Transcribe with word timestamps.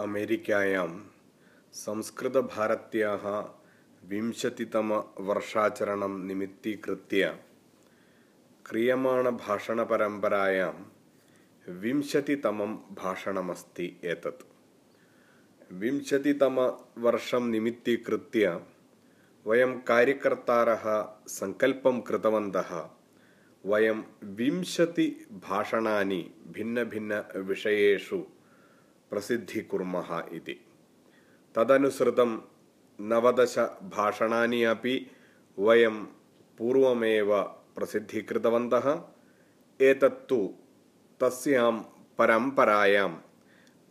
अमेरिकायां 0.00 1.00
संस्कृतभारत्याः 1.72 3.44
विंशतितमवर्षाचरणं 4.08 6.26
निमित्तीकृत्य 6.26 7.38
क्रियमाणभाषणपरम्परायां 8.66 10.72
विंशतितमं 11.72 12.74
भाषणमस्ति 12.74 14.00
एतत्। 14.04 14.44
विंशतितमवर्षं 15.72 17.50
निमित्तीकृत्य 17.50 18.60
वयं 19.46 19.80
कार्यकर्तारः 19.80 21.08
सङ्कल्पं 21.28 22.00
कृतवन्तः, 22.00 22.88
वयं 23.66 24.02
विंशतिभाषणानि 24.22 26.30
भिन्नभिन्नविषयेषु 26.46 28.26
प्रसिद्धीकुर्मः 29.10 30.28
इति। 30.32 30.60
तदनुसृतं 31.54 32.40
नवदशभाषणानि 33.00 34.62
अपि 34.64 35.06
वयं 35.58 36.04
पूर्वमेव 36.58 37.42
प्रसिद्धीकृतवन्तः। 37.76 39.02
एतत्तु 39.80 40.54
तस्यां 41.20 41.78
परम्परायाम् 42.18 43.16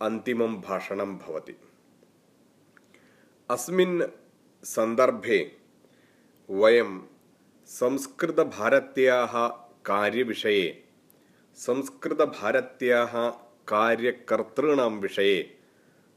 अन्तिमं 0.02 0.60
भाषणं 0.60 1.18
भवति। 1.18 1.56
अस्मिन् 3.50 4.02
सन्दर्भे 4.64 5.56
वयं 6.50 7.00
संस्कृतभारत्याः 7.66 9.46
कार्यविषये 9.84 10.84
संस्कृतभारत्याः 11.56 13.14
कार्यकर्तॄणां 13.69 14.89
विषये 15.03 15.37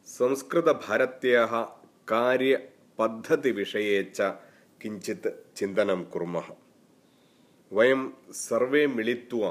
संस्कृतभारत्याः 0.09 1.53
कार्यपद्धतिविषये 2.13 4.03
च 4.17 4.31
किञ्चित् 4.83 5.27
चिन्तनं 5.57 6.03
कुर्मः 6.13 6.49
वयं 7.73 8.09
सर्वे 8.45 8.87
मिलित्वा 8.97 9.51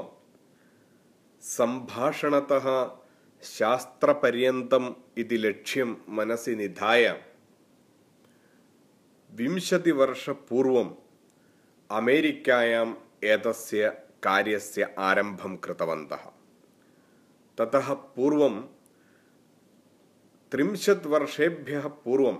सम्भाषणतः 1.42 2.66
शास्त्रपर्यन्तम् 3.42 4.88
इति 5.20 5.36
लक्ष्यं 5.38 5.94
मनसि 6.16 6.54
निधाय 6.60 7.06
विंशतिवर्षपूर्वम् 9.30 10.90
अमेरिकायाम् 11.90 12.94
एतस्य 13.32 13.88
कार्यस्य 14.22 14.88
आरम्भं 15.08 15.56
कृतवन्तः 15.64 16.24
ततः 17.57 17.93
पूर्वं 17.93 18.61
त्रिंशत् 20.51 21.07
वर्षेभ्यः 21.07 21.87
पूर्वं 21.87 22.35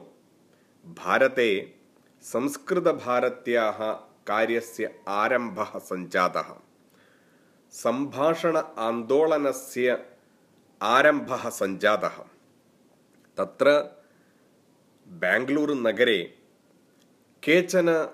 भारते 0.93 1.75
संस्कृतभारत्याः 2.21 3.79
कार्यस्य 4.27 4.99
आरम्भः 5.07 5.79
सञ्जातः। 5.79 6.55
सम्भाषण 7.71 8.57
आन्दोलनस्य 8.57 10.05
आरम्भः 10.81 11.49
सञ्जातः। 11.49 12.17
तत्र 13.37 13.71
बेङ्ग्ळूरुनगरे 15.07 16.23
केचन 17.43 18.07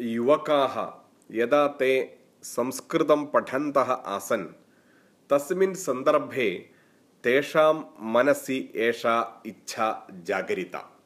युवकाः 0.00 0.74
यदा 1.30 1.66
ते 1.68 2.18
संस्कृतं 2.42 3.26
पठन्तः 3.26 3.92
आसन् 3.92 4.46
तस्मिन् 5.30 5.74
सन्दर्भे 5.74 6.70
तेषां 7.24 7.84
मनसि 8.00 8.72
एषा 8.76 9.42
इच्छा 9.46 10.06
जागरिता। 10.12 11.00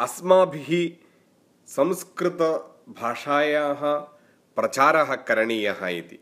अस्माभिः 0.00 0.90
संस्कृतभाषायाः 1.66 3.80
प्रचारः 4.56 5.14
करणीयः 5.14 5.86
इति। 5.86 6.18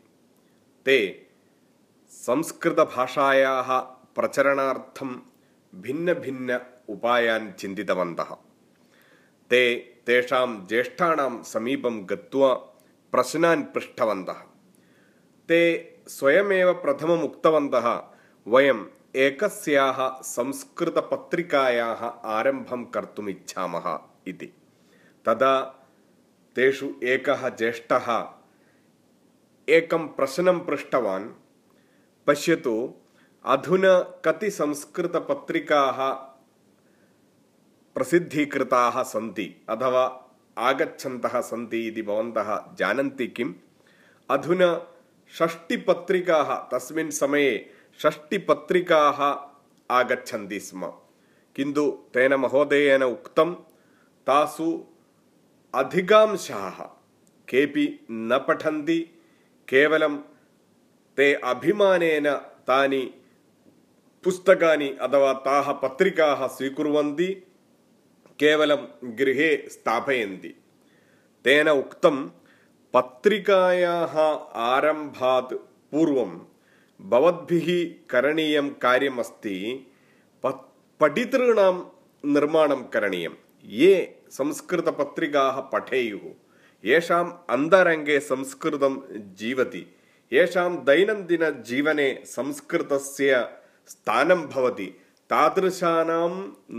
ते 0.84 1.28
संस्कृतभाषायाः 2.08 3.80
प्रचरणार्थं 3.80 5.22
भिन्नभिन्न 5.74 6.60
उपायान् 6.88 7.52
चिन्तितवन्तः। 7.52 8.36
ते 9.50 9.76
तेषां 10.06 10.66
ज्येष्ठानां 10.66 11.42
समीपं 11.42 12.06
गत्वा 12.10 12.54
प्रश्नान् 13.12 13.64
पृष्टवन्तः। 13.64 14.42
ते 15.48 15.91
स्वयमेव 16.12 16.72
प्रथमम् 16.72 17.22
उक्तवन्तः 17.22 17.86
वयम् 18.46 18.84
एकस्याः 19.16 20.22
संस्कृतपत्रिकायाः 20.22 22.02
आरम्भं 22.36 22.84
कर्तुम् 22.84 23.28
इच्छामः 23.28 23.98
इति। 24.26 24.46
तदा 25.26 25.54
तेषु 26.56 26.92
एकः 27.02 27.48
ज्येष्ठः 27.48 28.08
एकं 29.68 30.08
प्रश्नं 30.08 30.60
पृष्टवान् 30.60 31.28
पश्यतु 32.26 32.94
अधुना 33.44 33.98
कति 34.24 34.50
संस्कृतपत्रिकाः 34.50 35.98
प्रसिद्धीकृताः 37.94 39.02
सन्ति 39.02 39.46
अथवा 39.68 40.04
आगच्छन्तः 40.58 41.40
सन्ति 41.40 41.86
इति 41.88 42.02
भवन्तः 42.02 42.50
जानन्ति 42.74 43.26
किम्? 43.26 43.54
अधुना 44.30 44.70
षष्टिपत्रिकाः 45.33 46.53
तस्मिन् 46.71 47.11
समये 47.11 47.53
षष्टिपत्रिकाः 47.99 49.19
आगच्छन्ति 49.89 50.59
स्म 50.59 50.91
किन्तु 51.55 51.85
तेन 52.13 52.33
महोदयेन 52.43 53.03
उक्तं 53.03 53.53
तासु 54.27 54.69
अधिकांशाः 55.73 56.81
केपि 57.47 57.87
न 58.11 58.37
पठन्ति 58.47 58.99
केवलं 59.67 60.17
ते 61.17 61.33
अभिमानेन 61.51 62.29
तानि 62.67 63.01
पुस्तकानि 64.23 64.89
अथवा 65.01 65.33
ताः 65.45 65.71
पत्रिकाः 65.83 66.45
स्वीकुर्वन्ति 66.47 67.27
केवलं 68.39 68.87
गृहे 69.19 69.51
स्थापयन्ति 69.69 70.53
तेन 71.45 71.69
उक्तं 71.69 72.17
पत्रिकायाः 72.94 74.14
आरम्भात् 74.62 75.52
पूर्वं 75.92 76.32
भवद्भिः 77.00 77.68
करणीयं 78.10 78.68
कार्यमस्ति 78.82 79.54
पत् 80.42 80.66
पठितॄणां 81.00 81.74
निर्माणं 82.32 82.82
करणीयं। 82.94 83.34
ये 83.64 83.94
संस्कृतपत्रिकाः 84.30 85.60
पठेयुः 85.72 86.26
येषाम् 86.84 87.32
अन्तरङ्गे 87.50 88.18
संस्कृतं 88.20 88.94
जीवति 89.36 89.84
येषां 90.32 90.70
दैनन्दिनजीवने 90.84 92.08
संस्कृतस्य 92.26 93.30
स्थानं 93.88 94.42
भवति 94.46 94.88
तादृशानां 95.30 96.32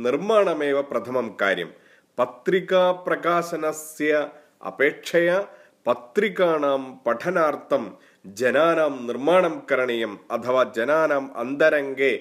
निर्माणमेव 0.04 0.78
प्रथमं 0.82 1.28
कार्यं। 1.40 1.70
पत्रिकाप्रकाशनस्य 2.18 4.12
अपेक्षया 4.62 5.38
पत्रिकाणां 5.86 6.80
पठनार्थं 7.06 7.86
जनानां 8.40 8.90
निर्माणं 9.08 9.60
करणीयम् 9.70 10.18
अथवा 10.36 10.64
जनानाम् 10.76 11.30
अन्तरङ्गे 11.44 12.12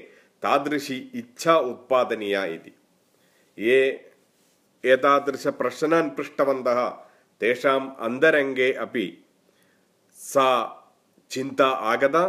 तादृशी 0.42 0.96
इच्छा 1.20 1.56
उत्पादनीया 1.70 2.44
इति 2.56 2.72
ये 3.58 3.78
एतादृशप्रश्नान् 4.84 6.10
पृष्टवन्तः 6.16 6.80
तेषाम् 7.40 7.90
अन्तरङ्गे 8.06 8.72
अपि 8.86 9.06
सा 10.18 10.48
चिन्ता 11.30 11.68
आगता 11.92 12.24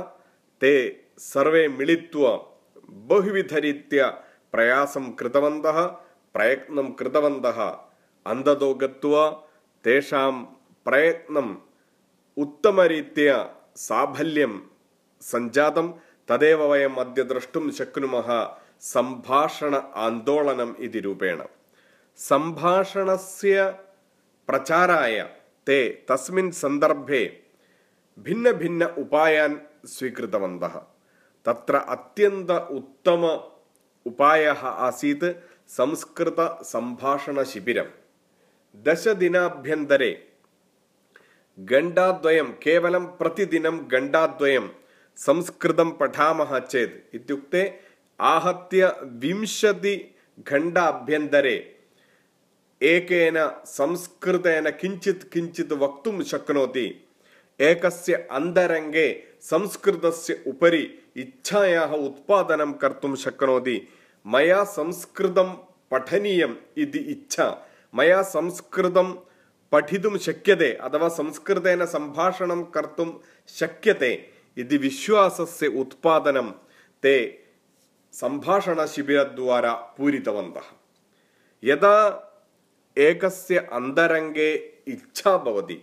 ते 0.62 0.74
सर्वे 1.20 1.68
मिलित्वा 1.80 2.32
बहुविधरीत्या 3.10 4.08
प्रयासं 4.54 5.12
कृतवन्तः 5.20 5.80
प्रयत्नं 6.36 6.92
कृतवन्तः 7.00 7.60
अन्ततो 8.26 8.74
गत्वा 8.82 9.30
तेषां 9.86 10.32
പ്രയത്നം 10.86 11.48
ഉത്തമരീത്യ 12.38 13.50
സാഫല്യം 13.76 14.54
സഞ്ജാതം 15.22 15.88
തദേവ 16.30 16.66
വയം 16.68 17.00
അദ്യ 17.00 17.24
ദ്രഷ്ടും 17.24 17.66
ശക്നുമഹ 17.76 18.30
സംഭാഷണ 18.82 19.76
ആന്തോളനം 19.96 20.76
ഇതി 20.80 21.00
രൂപേണ. 21.00 21.40
സംഭാഷണസ്യ 22.18 23.78
പ്രചാരായ 24.50 25.30
തേ 25.70 25.80
തസ്മിൻ 26.12 26.52
സന്ദർഭേ 26.52 27.24
ഭിന്ന 28.18 28.52
ഭിന്ന 28.52 28.84
ഉപായാൻ 28.86 29.62
സ്വീകൃതവന്ത. 29.86 30.64
തത്ര 31.46 31.76
അത്യന്ത 31.96 32.52
ഉത്തമ 32.52 33.24
ഉപായ 34.06 34.44
ആസീത് 34.88 35.30
സംസ്കൃത 35.70 36.62
സംഭാഷണ 36.62 37.44
ശിബിരം. 37.44 37.90
ദശദിനാഭ്യന്തരേ 38.76 40.12
घण्टाद्वयं 41.59 42.51
केवलं 42.63 43.05
प्रतिदिनं 43.19 43.77
घण्टाद्वयं 43.91 44.67
संस्कृतं 45.19 45.91
पठामः 46.01 46.51
चेत् 46.59 47.15
इत्युक्ते 47.15 47.63
आहत्य 48.21 48.91
विंशतिघण्टाभ्यन्तरे 49.23 51.57
एकेन 52.81 53.37
संस्कृतेन 53.67 54.67
किञ्चित् 54.81 55.29
किञ्चित् 55.33 55.73
वक्तुं 55.83 56.17
शक्नोति 56.33 56.87
एकस्य 57.59 58.13
अन्तरङ्गे 58.31 59.09
संस्कृतस्य 59.43 60.33
उपरि 60.47 60.85
इच्छायाः 61.23 61.93
उत्पादनं 61.97 62.71
कर्तुं 62.83 63.13
शक्नोति 63.25 63.77
मया 64.25 64.61
संस्कृतं 64.77 65.49
पठनीयम् 65.91 66.55
इति 66.83 67.01
इच्छा 67.15 67.47
मया 67.95 68.21
संस्कृतं 68.35 69.09
पठितुं 69.74 70.18
शक्यते 70.26 70.72
अथवा 70.86 71.08
संस्कृतेन 71.10 71.86
सम्भाषणं 71.86 72.64
कर्तुं 72.74 73.10
शक्यते 73.50 74.12
इति 74.58 74.78
विश्वासस्य 74.78 75.68
उत्पादनं 75.82 76.52
ते 77.04 77.16
सम्भाषणशिबिरद्वारा 78.14 79.72
पूरितवन्तः 79.98 80.70
यदा 81.64 81.96
एकस्य 82.98 83.68
अन्तरङ्गे 83.74 84.52
इच्छा 84.94 85.36
भवति 85.46 85.82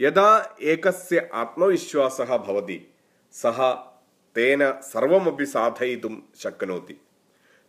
यदा 0.00 0.28
एकस्य 0.72 1.28
आत्मविश्वासः 1.34 2.36
भवति 2.38 2.80
सः 3.34 3.58
तेन 4.36 4.70
सर्वमपि 4.84 5.46
साधयितुं 5.46 6.16
शक्नोति 6.42 6.94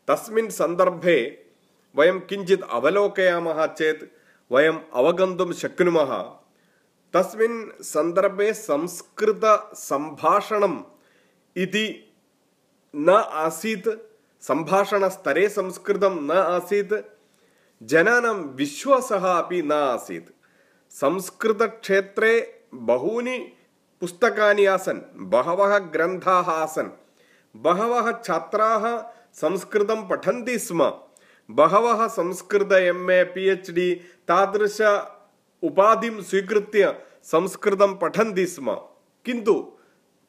तस्मिन् 0.07 0.49
सन्दर्भे 0.51 1.19
वयं 1.95 2.19
किञ्चित् 2.29 2.69
अवलोकयामः 2.71 3.65
चेत् 3.73 4.03
वयम् 4.51 4.80
अवगन्तुं 4.94 5.51
शक्नुमः। 5.53 6.12
तस्मिन् 7.13 7.57
सन्दर्भे 7.83 8.50
संस्कृतसम्भाषणम् 8.53 9.30
इति 11.56 11.86
न 12.95 13.09
आसीत् 13.45 13.89
सम्भाषणस्तरे 14.42 15.45
संस्कृतं 15.50 16.13
न 16.21 16.31
आसीत् 16.31 16.94
जनानां 17.81 18.38
विश्वासः 18.56 19.25
अपि 19.31 19.59
न 19.62 19.71
आसीत्। 19.71 20.30
संस्कृतक्षेत्रे 20.92 22.33
बहूनि 22.74 23.38
पुस्तकानि 24.01 24.65
आसन् 24.65 25.00
बहवः 25.30 25.74
ग्रन्थाः 25.94 26.48
आसन् 26.51 26.95
बहवः 27.56 28.07
छात्राः 28.21 28.83
संस्कृतं 29.33 30.00
पठन्ति 30.07 30.56
स्म 30.59 30.81
बहवः 31.50 32.06
Sanskrit 32.08 32.72
M 32.72 33.10
A 33.10 33.22
P 33.34 33.48
H 33.50 33.70
D 33.70 33.88
तादृश 34.28 34.80
उपाधिं 35.62 36.20
स्वीकृत्य 36.22 36.94
संस्कृतं 37.32 37.94
पठन्ति 38.02 38.46
स्म 38.46 38.74
किन्तु 39.26 39.54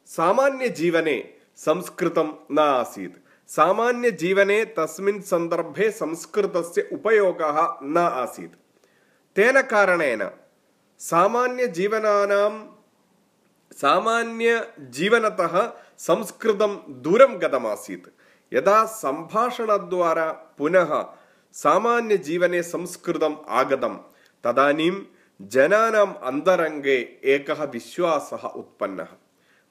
सामान्यजीवने 0.09 1.17
संस्कृतं 1.65 2.31
न 2.51 2.59
आसीत् 2.59 3.17
सामान्यजीवने 3.49 4.63
तस्मिन् 4.77 5.21
सन्दर्भे 5.31 5.89
संस्कृतस्य 5.91 6.87
उपयोगः 6.93 7.59
न 7.83 7.97
आसीत् 8.23 8.55
तेन 9.35 9.61
कारणेन 9.71 10.23
सामान्यजीवनानां 11.01 12.51
सामान्यजीवनतः 13.81 15.55
संस्कृतं 16.07 16.75
दूरं 17.03 17.37
गतमासीत् 17.41 18.07
यदा 18.52 18.84
सम्भाषणद्वारा 18.84 20.32
पुनः 20.32 21.06
सामान्यजीवने 21.52 22.62
संस्कृतम् 22.62 23.36
आगतं 23.48 23.94
तदानीं 24.44 25.02
जनानाम् 25.42 26.14
अन्तरङ्गे 26.14 27.18
एकः 27.24 27.64
विश्वासः 27.64 28.48
उत्पन्नः। 28.48 29.06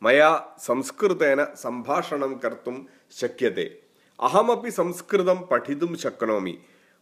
मया 0.04 0.56
संस्कृतेन 0.60 1.46
सम्भाषणं 1.56 2.36
कर्तुं 2.36 2.84
शक्यते। 3.12 3.82
अहमपि 4.20 4.72
संस्कृतं 4.72 5.48
पठितुं 5.52 5.96
शक्नोमि। 5.96 6.60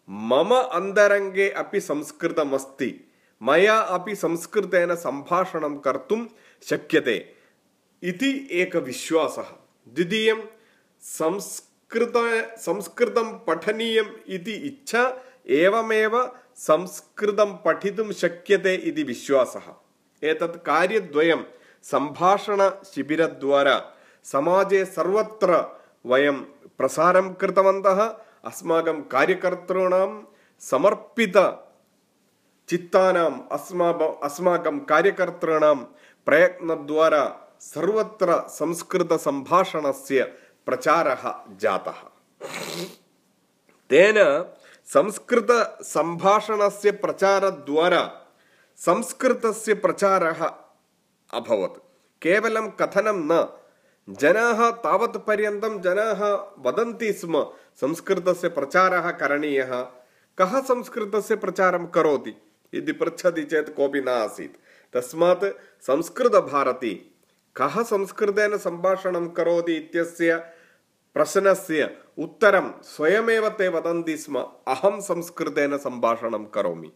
मम 0.10 0.56
अन्तरङ्गे 0.56 1.50
अपि 1.50 1.82
संस्कृतमस्ति। 1.82 3.12
मया 3.44 3.80
अपि 3.80 4.16
संस्कृतेन 4.16 4.96
सम्भाषणं 4.96 5.78
कर्तुं 5.78 6.26
शक्यते। 6.64 7.36
इति 8.04 8.50
एकः 8.52 8.80
സംസ്കൃത 11.92 12.20
സംസ്കൃതം 12.64 13.28
പഠനീയം 13.46 14.10
ഇതി 14.28 14.56
ഇച്ഛ 14.68 14.92
ഏവമേവ 15.56 16.16
സംസ്കൃതം 16.66 17.50
പഠിതും 17.66 18.10
ശക്യത്തെ 18.14 18.74
ഇതി 18.90 19.04
വിശ്വാസ. 19.04 19.54
ഏതത് 20.24 20.58
കാര്യദ്വയം 20.68 21.42
സംഭാഷണ 21.86 22.60
ശിബിരദ്വാര 22.92 23.70
സമാജെ 24.26 24.82
സർവത്ര 24.96 25.50
വയം 26.06 26.38
പ്രസാരം 26.80 27.28
കൃതവന്ത 27.42 27.88
അസ്മാകം 28.44 29.00
കാര്യകർത്തॄണാം 29.14 30.12
സമർപ്പിത 30.62 31.38
ചിത്താനാം 32.70 33.36
അസ്മാ 33.52 33.90
അസ്മാകം 34.24 34.78
കാര്യകർത്തॄണാം 34.92 35.80
പ്രയത്നദ്വാര 36.28 37.16
സർവത്ര 37.70 38.30
സംസ്കൃത 38.58 39.14
സംഭാഷണസ്യ 39.26 40.20
प्रचारः 40.70 41.34
जातः। 41.58 42.10
तेन 43.90 44.46
संस्कृतसम्भाषणस्य 44.88 46.92
प्रचारद्वारा 46.92 48.26
संस्कृतस्य 48.80 49.76
प्रचारः 49.76 50.52
अभवत्। 51.34 51.78
केवलं 52.22 52.72
कथनं 52.72 53.28
न, 53.32 53.48
जनाः 54.08 54.72
तावत् 54.78 55.18
पर्यन्तं 55.18 55.82
जनाः 55.82 56.38
वदन्ति 56.60 57.14
स्म 57.14 57.46
संस्कृतस्य 57.82 58.50
प्रचारः 58.50 59.12
करणीयः, 59.12 59.82
कः 60.38 60.62
संस्कृतस्य 60.62 61.36
प्रचारं 61.36 61.88
करोति 61.88 62.42
इति 62.74 62.92
पृच्छति 62.92 63.44
चेत् 63.44 63.76
कोऽपि 63.76 64.02
न 64.02 64.10
आसीत्। 64.10 64.58
तस्मात् 64.94 65.46
संस्कृतभारती 65.82 67.16
कः 67.56 67.84
संस्कृतेन 67.84 68.58
सम्भाषणं 68.58 69.30
करोति 69.30 69.74
इत्यस्य 69.74 70.44
പ്രശ്നസ്യ 71.20 71.90
ഉത്തരം 72.18 72.74
സ്വയമേവ 72.96 73.48
തേ 73.48 73.68
വദന്തി 73.68 74.16
സ്മ. 74.16 74.40
അഹം 74.68 75.02
സംസ്കൃതേന 75.02 75.78
സംഭാഷണം 75.78 76.52
കരോമി. 76.58 76.92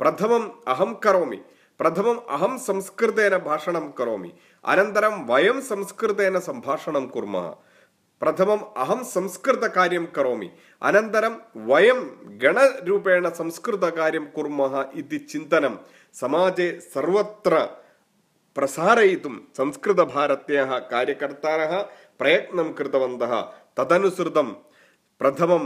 പ്രഥമം 0.00 0.62
അഹം 0.68 1.00
കരോമി. 1.06 1.36
പ്രഥമം 1.80 2.30
അഹം 2.30 2.58
സംസ്കൃതേന 2.58 3.36
ഭാഷണം 3.36 3.94
കരോമി. 4.00 4.32
അനന്തരം 4.64 5.26
വയം 5.26 5.62
സംസ്കൃതേന 5.62 6.38
സംഭാഷണം 6.38 7.06
കുർമ. 7.06 7.54
പ്രഥമം 8.22 8.78
അഹം 8.78 9.04
സംസ്കൃത 9.04 9.66
കാര്യം 9.66 10.08
കരോമി. 10.18 10.50
അനന്തരം 10.82 11.40
വയം 11.56 12.20
ഗണരൂപേണ 12.26 13.28
സംസ്കൃത 13.28 13.84
കാര്യം 13.84 14.28
കുർമ 14.36 14.86
ഇതി 14.94 15.16
ചിന്തനം. 15.16 15.80
സമാജെ 16.14 16.80
സർവത്ര 16.94 17.68
പ്രസാരയിതും 18.56 19.48
സംസ്കൃതഭാരത്യാः 19.56 20.92
കാര്യകർത്താര 20.92 21.84
പ്രയത്നം 22.20 22.74
കൃതവന്തः 22.78 23.42
तदनुसृतं 23.77 24.49
प्रथमं 25.21 25.63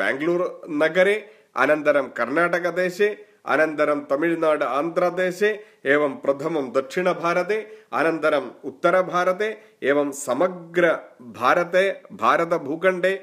बेङ्गलूरुनगरे 0.00 1.16
अनन्तरं 1.62 2.06
कर्णाटकदेशे 2.18 3.08
अनन्तरं 3.52 4.00
तमिळ्नाडु 4.10 4.64
आन्ध्रदेशे 4.78 5.50
एवं 5.92 6.14
प्रथमं 6.24 6.70
दक्षिणभारते 6.76 7.58
अनन्तरम् 7.98 8.48
उत्तरभारते 8.70 9.48
एवं 9.90 10.10
समग्रभारते 10.24 11.84
भारतभूखण्डे 12.22 13.14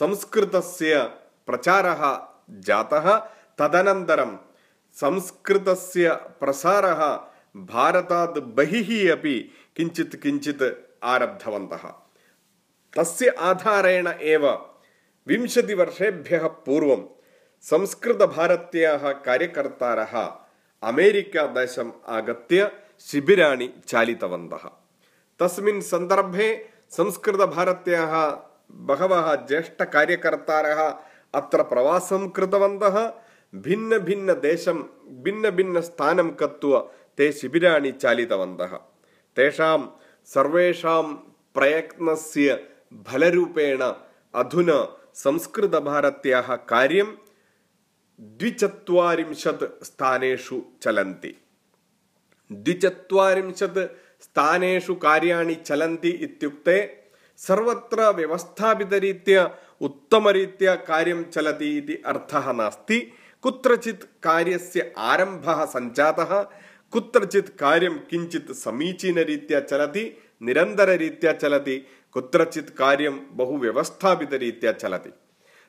संस्कृतस्य 0.00 1.02
प्रचारः 1.48 2.02
जातः 2.68 3.06
तदनन्तरं 3.60 4.36
संस्कृतस्य 4.96 6.10
प्रसारः 6.40 7.02
भारतात् 7.72 8.38
बहिः 8.58 8.90
अपि 9.12 9.36
किञ्चित् 9.76 10.20
किञ्चित् 10.22 10.62
आरब्धवन्तः 11.12 11.84
तस्य 12.97 13.29
आधारेण 13.29 14.07
एव 14.07 14.47
विंशतिवर्षेभ्यः 15.27 16.47
पूर्वं 16.47 17.03
संस्कृतभारत्याः 17.61 19.11
कार्यकर्तारः 19.11 20.15
अमेरिकादेशम् 20.83 21.91
आगत्य 22.07 22.71
शिबिराणि 22.99 23.73
चालितवन्तः। 23.87 24.69
तस्मिन् 25.39 25.81
सन्दर्भे 25.81 26.69
संस्कृतभारत्याः 26.89 28.13
बहवः 28.71 29.35
ज्येष्ठकार्यकर्तारः 29.35 30.81
अत्र 31.33 31.63
प्रवासं 31.63 32.29
कृतवन्तः। 32.29 33.13
भिन्नभिन्नदेशं 33.55 34.77
भिन्नभिन्नस्थानं 35.23 36.31
गत्वा 36.39 36.79
ते 37.17 37.31
शिबिराणि 37.31 37.91
चालितवन्तः। 37.91 38.75
तेषां 39.35 39.79
सर्वेषां 40.25 41.03
प्रयत्नस्य 41.53 42.67
फलरूपेण 43.06 43.82
अधुना 44.34 44.78
संस्कृतभारत्याः 45.24 46.54
कार्यं 46.72 47.14
द्विचत्वारिंशत् 48.38 49.64
स्थानेषु 49.86 50.60
चलन्ति 50.82 51.34
द्विचत्वारिंशत् 52.50 53.78
स्थानेषु 54.24 54.94
कार्याणि 55.06 55.54
चलन्ति 55.66 56.08
इत्युक्ते 56.26 56.78
सर्वत्र 57.40 58.10
व्यवस्थापितरीत्या 58.16 59.42
उत्तमरीत्या 59.86 60.74
कार्यं 60.88 61.22
चलति 61.34 61.76
इति 61.78 62.02
अर्थः 62.06 62.50
नास्ति 62.52 62.98
कुत्रचित् 63.44 64.04
कार्यस्य 64.22 64.92
आरम्भः 65.10 65.64
सञ्जातः 65.74 66.32
कुत्रचित् 66.92 67.56
कार्यं 67.58 67.98
किञ्चित् 68.10 68.52
समीचीनरीत्या 68.64 69.60
चलति 69.60 70.04
निरन्तररीत्या 70.42 71.32
चलति 71.32 71.76
कुत्रचित् 72.13 72.69
कार्यं 72.69 73.19
बहु 73.31 73.57
व्यवस्थापितरीत्या 73.57 74.71
चलति। 74.71 75.09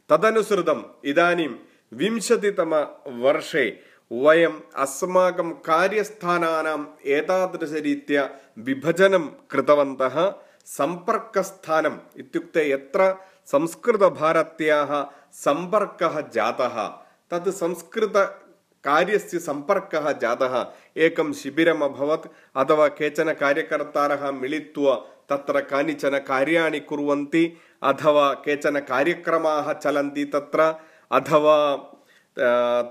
तदनुसृतम् 0.09 0.83
इदानीं 1.05 1.55
विंशतितमवर्षे 1.93 3.81
वयम् 4.13 4.61
अस्माकं 4.77 5.51
कार्यस्थानानाम् 5.51 6.87
एतादृशरीत्या 7.07 8.31
विभजनं 8.59 9.25
कृतवन्तः। 9.51 10.35
सम्पर्कस्थानम् 10.67 11.99
इत्युक्ते 12.17 12.71
यत्र 12.71 13.15
संस्कृतभारत्याः 13.47 15.07
सम्पर्कः 15.33 16.21
जातः, 16.21 16.87
तत् 17.31 17.49
संस्कृतकार्यस्य 17.49 19.39
सम्पर्कः 19.39 20.13
जातः। 20.13 20.67
एकं 20.97 21.33
शिबिरम् 21.33 21.83
अभवत् 21.83 22.27
अथवा 22.57 22.89
केचन 22.89 23.33
कार्यकर्तारः 23.33 24.31
मिलित्वा 24.31 25.07
तत्र 25.30 25.60
कानिचन 25.72 26.18
कार्याणि 26.28 26.80
कुर्वन्ति 26.90 27.46
अथवा 27.90 28.32
केचन 28.46 28.80
कार्यक्रमाः 28.90 29.72
चलन्ति 29.74 30.26
तत्र 30.34 30.74
अथवा 31.12 31.58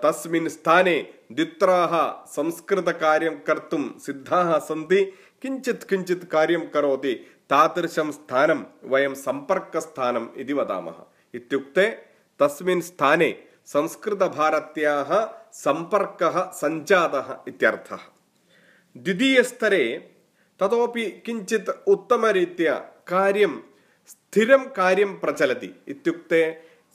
तस्मिन् 0.02 0.48
स्थाने 0.48 0.96
द्वित्राः 1.32 1.94
संस्कृतकार्यं 2.34 3.36
कर्तुं 3.46 3.82
सिद्धाः 4.06 4.58
सन्ति 4.68 5.04
किञ्चित् 5.42 5.88
किञ्चित् 5.88 6.24
कार्यं 6.30 6.66
करोति 6.74 7.14
तादृशं 7.50 8.10
स्थानं 8.12 8.62
वयं 8.92 9.14
सम्पर्कस्थानम् 9.24 10.28
इति 10.40 10.52
वदामः 10.52 10.98
इत्युक्ते 11.34 11.86
तस्मिन् 12.40 12.82
स्थाने 12.82 13.30
संस्कृतभारत्याः 13.74 15.10
सम्पर्कः 15.62 16.38
सञ्जातः 16.60 17.34
इत्यर्थः 17.48 18.04
द्वितीयस्तरे 18.96 19.84
ततोपि 20.62 21.04
किञ्चित् 21.26 21.70
उत्तमरीत्या 21.94 22.74
कार्यं 23.12 23.56
स्थिरं 24.12 24.64
कार्यं 24.76 25.14
प्रचलति 25.20 25.70
इत्युक्ते 25.88 26.42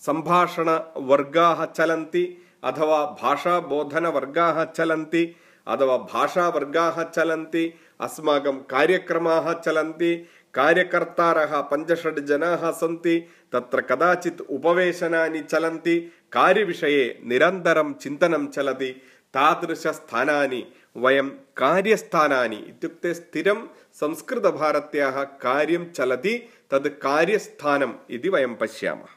सम्भाषणवर्गाः 0.01 1.65
चलन्ति 1.77 2.23
अथवा 2.63 2.99
भाषाबोधनवर्गाः 3.21 4.63
चलन्ति 4.77 5.23
अथवा 5.67 5.97
भाषावर्गाः 6.13 7.03
चलन्ति 7.03 7.65
अस्माकं 8.01 8.57
कार्यक्रमाः 8.69 9.51
चलन्ति 9.65 10.15
कार्यकर्तारः 10.53 11.59
पञ्चषड् 11.71 12.19
जनाः 12.29 12.69
सन्ति 12.81 13.15
तत्र 13.53 13.81
कदाचित् 13.81 14.41
उपवेशनानि 14.49 15.39
चलन्ति 15.51 15.95
कार्यविषये 16.31 17.05
निरन्तरं 17.29 17.93
चिन्तनं 17.93 18.47
चलति 18.47 18.89
तादृशस्थानानि 19.33 20.63
वयं 20.98 21.28
कार्यस्थानानि 21.56 22.56
इत्युक्ते 22.56 23.14
स्थिरं 23.14 23.66
संस्कृतभारत्याः 23.92 25.22
कार्यं 25.22 25.90
चलति 25.90 26.48
तद् 26.70 26.88
कार्यस्थानम् 26.88 27.92
इति 28.10 28.28
वयं 28.28 28.54
पश्यामः। 28.54 29.12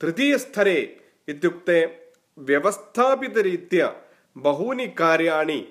तृतीयस्तरे 0.00 1.00
इत्युक्ते 1.28 1.78
व्यवस्थापितरीत्या 2.38 3.94
बहूनि 4.38 4.86
कार्याणि 4.86 5.68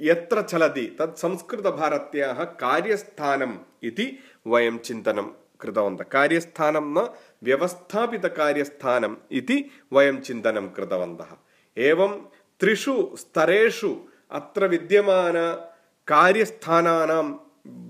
यत्र 0.00 0.42
चलति 0.42 0.96
तत् 0.98 1.18
संस्कृतभारत्याः 1.18 2.44
कार्यस्थानम् 2.44 3.58
इति 3.82 4.18
वयं 4.46 4.78
चिन्तनं 4.78 5.28
कृतवन्तः। 5.60 6.04
कार्यस्थानं 6.04 6.94
न 6.98 7.14
व्यवस्थापितकार्यस्थानम् 7.42 9.16
इति 9.32 9.70
वयं 9.92 10.20
चिन्तनं 10.20 10.68
कृतवन्तः। 10.68 11.36
एवं 11.78 12.28
त्रिषु 12.60 13.10
स्तरेषु 13.16 13.96
अत्र 14.39 14.61
विद्यमानकार्यस्थानानां 14.73 17.25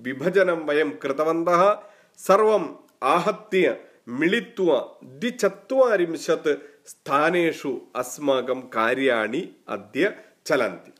विभजनं 0.05 0.59
वयं 0.69 0.91
कृतवन्तः 1.01 1.61
सर्वम् 2.19 2.67
आहत्य 3.15 3.65
मिलित्वा 4.19 4.77
द्विचत्वारिंशत् 5.19 6.49
स्थानेषु 6.91 7.71
अस्माकं 8.01 8.59
कार्याणि 8.75 9.41
अद्य 9.75 10.03
चलन्ति 10.47 10.91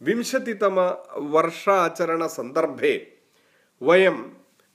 विंशतितमवर्षाचरणसन्दर्भे 0.00 2.94
वयं 3.88 4.16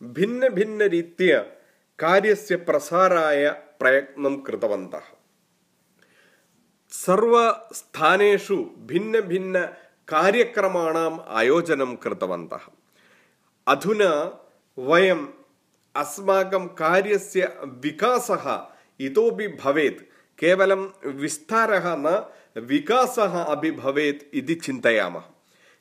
भिन्नभिन्नरीत्या 0.01 1.39
कार्यस्य 1.99 2.53
प्रसाराय 2.67 3.43
प्रयत्नं 3.79 4.35
कृतवन्तः 4.45 5.05
सर्वस्थानेषु 6.91 8.57
भिन्नभिन्नकार्यक्रमाणाम् 10.10 11.18
आयोजनं 11.28 11.96
कृतवन्तः। 11.96 12.68
अधुना 13.66 14.10
वयम् 14.78 15.26
अस्माकं 15.96 16.66
कार्यस्य 16.66 17.46
विकासः 17.64 18.66
इतोपि 19.00 19.48
भवेत् 19.48 20.02
केवलं 20.38 20.88
विस्तारः 21.06 21.96
न 21.98 22.30
विकासः 22.58 23.42
अपि 23.42 23.70
भवेत् 23.70 24.34
इति 24.34 24.54
चिन्तयामः। 24.54 25.24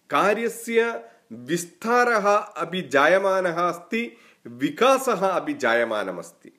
कार्यस्य 0.09 1.05
विस्तारः 1.33 2.27
अपि 2.37 2.81
जायमानः 2.81 3.61
अस्ति 3.69 4.17
विकासः 4.47 5.27
अपि 5.27 5.53
जायमानमस्ति। 5.53 6.51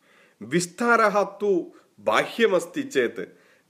विस्तारः 0.43 1.23
तु 1.23 1.73
बाह्यमस्ति 2.01 2.83
चेत् 2.83 3.21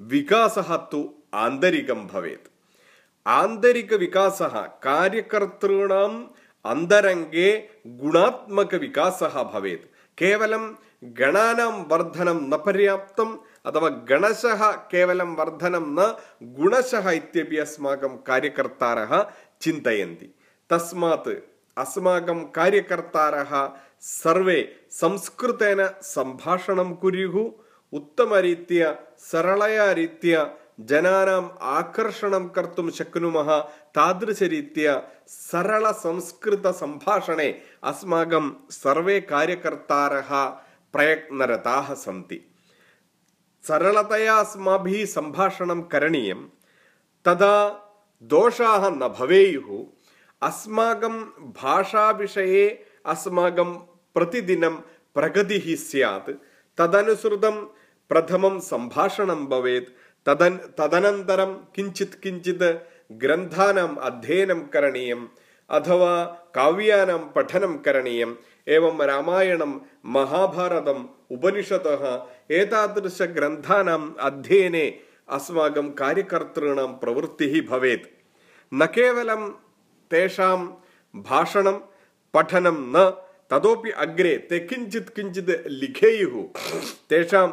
विकासः 0.03 0.77
तु 0.77 1.15
आन्तरिकं 1.35 2.07
भवेत् 2.07 2.56
आन्तरिकविकासः 3.26 4.56
कार्यकर्तॄणाम् 4.86 6.18
अन्तरङ्गे 6.66 7.50
गुणात्मकविकासः 8.02 9.42
भवेत् 9.54 9.86
केवलं 10.18 10.68
गणानां 11.20 11.72
वर्धनं 11.92 12.40
न 12.50 12.58
पर्याप्तम् 12.66 13.38
अथवा 13.70 13.90
गणशः 14.10 14.62
केवलं 14.92 15.36
वर्धनं 15.40 15.86
न 15.98 16.12
गुणशः 16.58 17.10
इत्यपि 17.12 17.58
अस्माकं 17.66 18.16
कार्यकर्तारः 18.28 19.14
चिन्तयन्ति 19.62 20.28
तस्मात् 20.70 21.30
अस्माकं 21.78 22.44
कार्यकर्तारः 22.56 23.54
सर्वे 24.12 24.60
संस्कृतेन 25.02 25.82
सम्भाषणं 26.14 26.94
कुर्युः 27.02 27.38
उत्तमरीत्या 27.94 28.96
सरलया 29.32 29.92
रीत्या 30.00 30.44
जनानाम् 30.81 31.49
आकर्षणं 31.61 32.49
कर्तुं 32.49 32.91
शक्नुमः 32.91 33.65
तादृशरीत्या 33.95 35.03
सरलसंस्कृतसम्भाषणे 35.27 37.61
अस्माकं 37.85 38.51
सर्वे 38.71 39.21
कार्यकर्तारः 39.21 40.53
प्रयत्नरताः 40.93 41.95
सन्ति. 41.95 42.55
सरलतया 43.69 44.37
अस्माभिः 44.37 45.07
सम्भाषणं 45.07 45.83
करणीयं. 45.83 46.49
तदा 47.25 47.83
दोषाः 48.23 48.91
न 48.91 48.99
भवेयुः. 48.99 50.49
अस्माकं 50.49 51.31
भाषाविषये 51.63 52.87
अस्माकं 53.07 53.87
प्रतिदिनं 54.15 54.77
प्रगतिः 55.15 55.77
स्यात्. 55.77 56.31
तदनुसृतं 56.79 57.69
प्रथमं 58.09 58.61
सम्भाषणं 58.61 59.47
भवेत् 59.47 59.89
तदन् 60.26 60.58
तदनन्तरं 60.78 61.54
किञ्चित् 61.76 62.20
किञ्चित् 62.24 62.64
ग्रन्थानाम् 63.22 63.98
अध्ययनं 64.10 64.60
करणीयम् 64.74 65.26
अथवा 65.70 66.14
काव्यानां 66.56 67.20
पठनं 67.36 67.76
करणीयम् 67.86 68.36
एवं 68.76 69.02
रामायणं 69.12 69.74
महाभारतम् 70.16 71.08
उपनिषदः 71.36 72.04
एतादृशग्रन्थानाम् 72.60 74.12
अध्ययने 74.28 74.86
अस्माकं 75.38 75.90
कार्यकर्तॄणां 76.02 76.88
प्रवृत्तिः 77.02 77.62
भवेत् 77.70 78.06
न 78.72 78.86
केवलं 78.96 79.50
तेषां 80.12 80.58
भाषणं 81.14 81.80
पठनं 82.34 82.78
न 82.96 83.10
ततोपि 83.52 83.92
अग्रे 84.06 84.36
ते 84.50 84.60
किञ्चित् 84.68 85.10
किञ्चित् 85.16 85.52
लिखेयुः 85.82 86.36
तेषां 87.10 87.48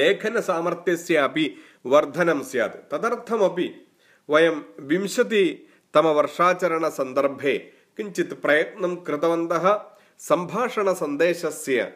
लेखनसामर्थ्यस्य 0.00 1.16
अपि 1.28 1.44
वर्धनं 1.85 2.43
स्यात्। 2.43 2.91
तदर्थमपि 2.91 3.87
वयं 4.29 4.61
विंशतितमवर्षाचरणसन्दर्भे 4.79 7.57
किञ्चित् 7.97 8.33
प्रयत्नं 8.33 8.95
कृतवन्तः। 8.95 9.79
सम्भाषणसन्देशस्य 10.19 11.93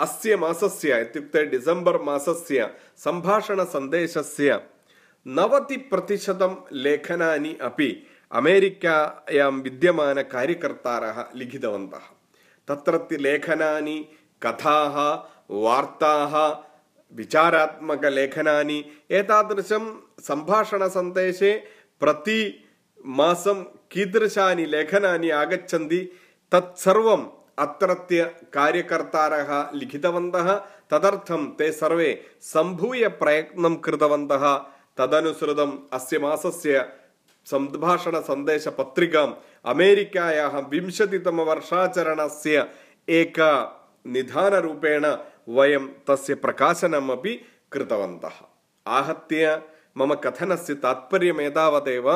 अस्य 0.00 0.36
मासस्य 0.36 1.00
इत्युक्ते 1.00 1.46
डिसेम्बर् 1.46 2.02
मासस्य 2.02 2.70
सम्भाषणसन्देशस्य 2.96 4.60
नवतिप्रतिशतं 5.26 6.54
लेखनानि 6.72 7.56
अपि 7.60 8.06
अमेरिकायां 8.32 9.52
विद्यमानकार्यकर्तारः 9.52 11.24
लिखितवन्तः। 11.34 12.04
तत्रत्य 12.68 13.16
लेखनानि 13.16 14.08
कथाः 14.42 14.96
वार्ताः 15.50 16.54
विचारात्मकलेखनानि 17.12 18.84
एतादृशं 19.10 19.84
सम्भाषणसन्देशे 20.20 21.52
प्रतिमासं 22.00 23.62
कीदृशानि 23.90 24.66
लेखनानि 24.66 25.30
आगच्छन्ति 25.30 26.00
तत्सर्वम् 26.52 27.26
अत्रत्य 27.58 28.24
कार्यकर्तारः 28.52 29.50
लिखितवन्तः 29.74 30.48
तदर्थं 30.90 31.46
ते 31.58 31.72
सर्वे 31.72 32.10
सम्भूय 32.40 33.08
प्रयत्नं 33.08 33.74
कृतवन्तः। 33.76 34.44
तदनुसृतम् 34.98 35.78
अस्य 35.92 36.18
मासस्य 36.18 36.74
सम्भाषणसन्देशपत्रिकाम् 37.46 39.32
अमेरिकायाः 39.64 40.58
विंशतितमवर्षाचरणस्य 40.68 42.66
एक 43.08 43.38
निधानरूपेण 44.06 45.04
वयं 45.48 45.86
तस्य 46.08 46.34
प्रकाशनमपि 46.34 47.34
कृतवन्तः। 47.72 48.36
आहत्य 48.86 49.62
मम 49.96 50.14
कथनस्य 50.14 50.74
तात्पर्यम् 50.74 51.40
एतावदेव 51.40 52.10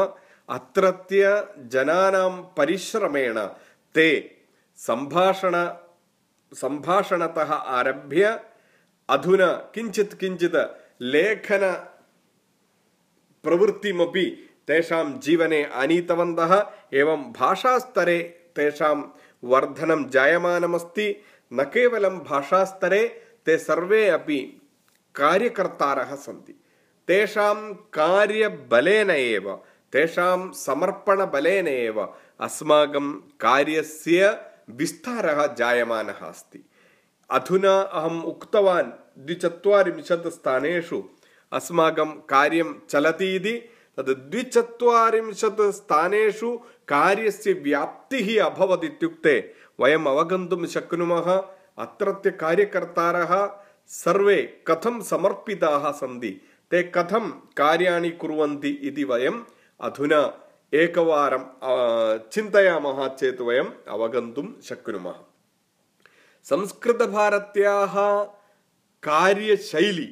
अत्रत्य 0.48 1.46
जनानां 1.66 2.30
परिश्रमेण 2.56 3.38
ते 3.94 4.08
सम्भाषण 4.78 5.54
सम्भाषणतः 6.52 7.52
आरभ्य 7.52 8.40
अधुना 9.08 9.46
किञ्चित् 9.74 10.14
किञ्चित् 10.14 10.56
लेखन 11.02 11.72
प्रवृत्तिमपि 13.44 14.24
तेषां 14.68 15.18
जीवने 15.20 15.62
आनीतवन्तः। 15.64 16.52
एवं 16.92 17.22
भाषास्तरे 17.32 18.18
तेषां 18.56 18.96
वर्धनं 19.44 20.08
जायमानमस्ति 20.08 21.08
न 21.52 21.62
केवलं 21.62 22.18
भाषास्तरे 22.18 23.06
ते 23.46 23.58
सर्वे 23.58 24.08
अपि 24.08 24.38
कार्यकर्तारः 25.14 26.14
सन्ति। 26.14 26.52
तेषां 27.08 27.54
कार्यबलेन 27.92 29.10
एव 29.10 29.52
तेषां 29.92 30.52
समर्पणबलेन 30.52 31.68
एव 31.68 32.00
अस्माकं 32.40 33.12
कार्यस्य 33.40 34.38
विस्तारः 34.70 35.46
जायमानः 35.54 36.26
अस्ति। 36.26 36.64
अधुना 37.30 37.80
अहम् 37.80 38.24
उक्तवान् 38.24 38.90
द्विचत्वारिंशत् 39.18 40.28
स्थानेषु 40.28 41.02
अस्माकं 41.52 42.10
कार्यं 42.28 42.74
चलति 42.90 43.34
इति। 43.36 43.52
तद् 43.98 44.30
द्विचत्वारिंशत् 44.30 45.60
स्थानेषु 45.72 46.56
कार्यस्य 46.88 47.52
व्याप्तिः 47.52 48.44
अभवत् 48.44 48.84
इत्युक्ते 48.84 49.38
वयम् 49.80 50.06
अवगन्तुं 50.08 50.66
शक्नुमः। 50.66 51.28
अत्रत्य 51.78 52.30
कार्यकर्तारः 52.30 53.32
सर्वे 53.88 54.36
कथं 54.66 55.00
समर्पिताः 55.02 55.90
सन्ति 55.92 56.30
ते 56.70 56.82
कथं 56.94 57.30
कार्याणि 57.56 58.10
कुर्वन्ति 58.10 58.70
इति 58.88 59.04
वयम् 59.04 59.42
अधुना 59.80 60.20
एकवारं 60.72 61.44
चिन्तयामः 62.32 63.06
चेत् 63.08 63.40
वयम् 63.40 63.70
अवगन्तुं 63.88 64.46
शक्नुमः। 64.62 65.14
संस्कृतभारत्याः 66.44 67.94
कार्यशैली 69.02 70.08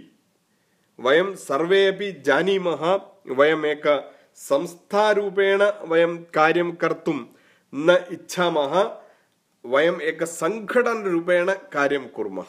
वयं 0.99 1.35
सर्वे 1.35 1.87
अपि 1.87 2.13
जानीमः। 2.27 2.83
वयम् 3.29 3.65
एक 3.67 3.87
संस्थारूपेण 4.35 5.63
वयं 5.89 6.17
कार्यं 6.35 6.73
कर्तुं 6.73 7.19
न 7.75 8.05
इच्छामः 8.13 8.75
वयम् 9.67 10.03
एकसङ्घटनरूपेण 10.03 11.53
कार्यं 11.53 12.09
कुर्मः। 12.09 12.45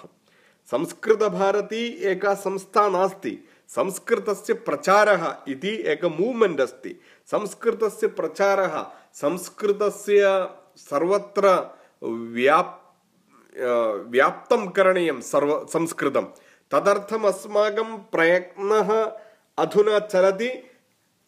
संस्कृतभारती 0.65 1.88
एका 1.88 2.34
संस्था 2.34 2.89
नास्ति, 2.89 3.48
संस्कृतस्य 3.67 4.53
प्रचारः 4.53 5.38
इति 5.48 5.69
एक 5.69 6.05
मूव्मेण्ट् 6.05 6.61
अस्ति। 6.61 7.01
संस्कृतस्य 7.25 8.07
प्रचारः, 8.07 8.85
संस्कृतस्य 9.13 10.50
सर्वत्र 10.77 11.75
व्याप् 12.03 12.85
व्याप्तं 14.11 14.70
करणीयं 14.70 15.22
सर्व, 15.22 15.68
संस्कृतं। 15.74 16.22
तदर्थम् 16.72 17.25
अस्माकं 17.25 17.98
प्रयत्नः 17.98 19.11
अधुना 19.57 20.00
चलति। 20.00 20.50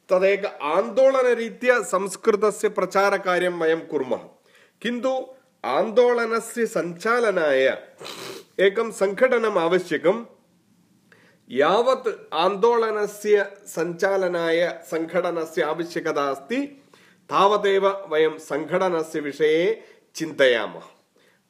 तदेक 0.09 0.45
आन्दोलनरीत्या 0.45 1.81
संस्कृतस्य 1.81 2.69
प्रचारकार्यं 2.69 3.51
वयं 3.51 3.81
कुर्मः। 3.81 4.19
किन्तु 4.81 5.36
आन्दोलनस्य 5.76 6.62
सञ्चालनाय 6.74 7.64
एकं 8.66 8.88
सङ्घटनम् 9.00 9.58
आवश्यकं 9.64 10.16
यावत् 11.50 12.08
आन्दोलनस्य 12.44 13.36
सञ्चालनाय 13.74 14.60
सङ्घटनस्य 14.90 15.60
आवश्यकता 15.72 16.24
अस्ति 16.34 16.60
तावदेव 17.30 17.84
वयं 18.12 18.34
सङ्घटनस्य 18.48 19.18
विषये 19.26 19.60
चिन्तयामः 20.16 20.86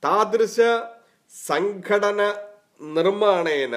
तादृश 0.02 0.56
सङ्घटननिर्माणेन 1.32 3.74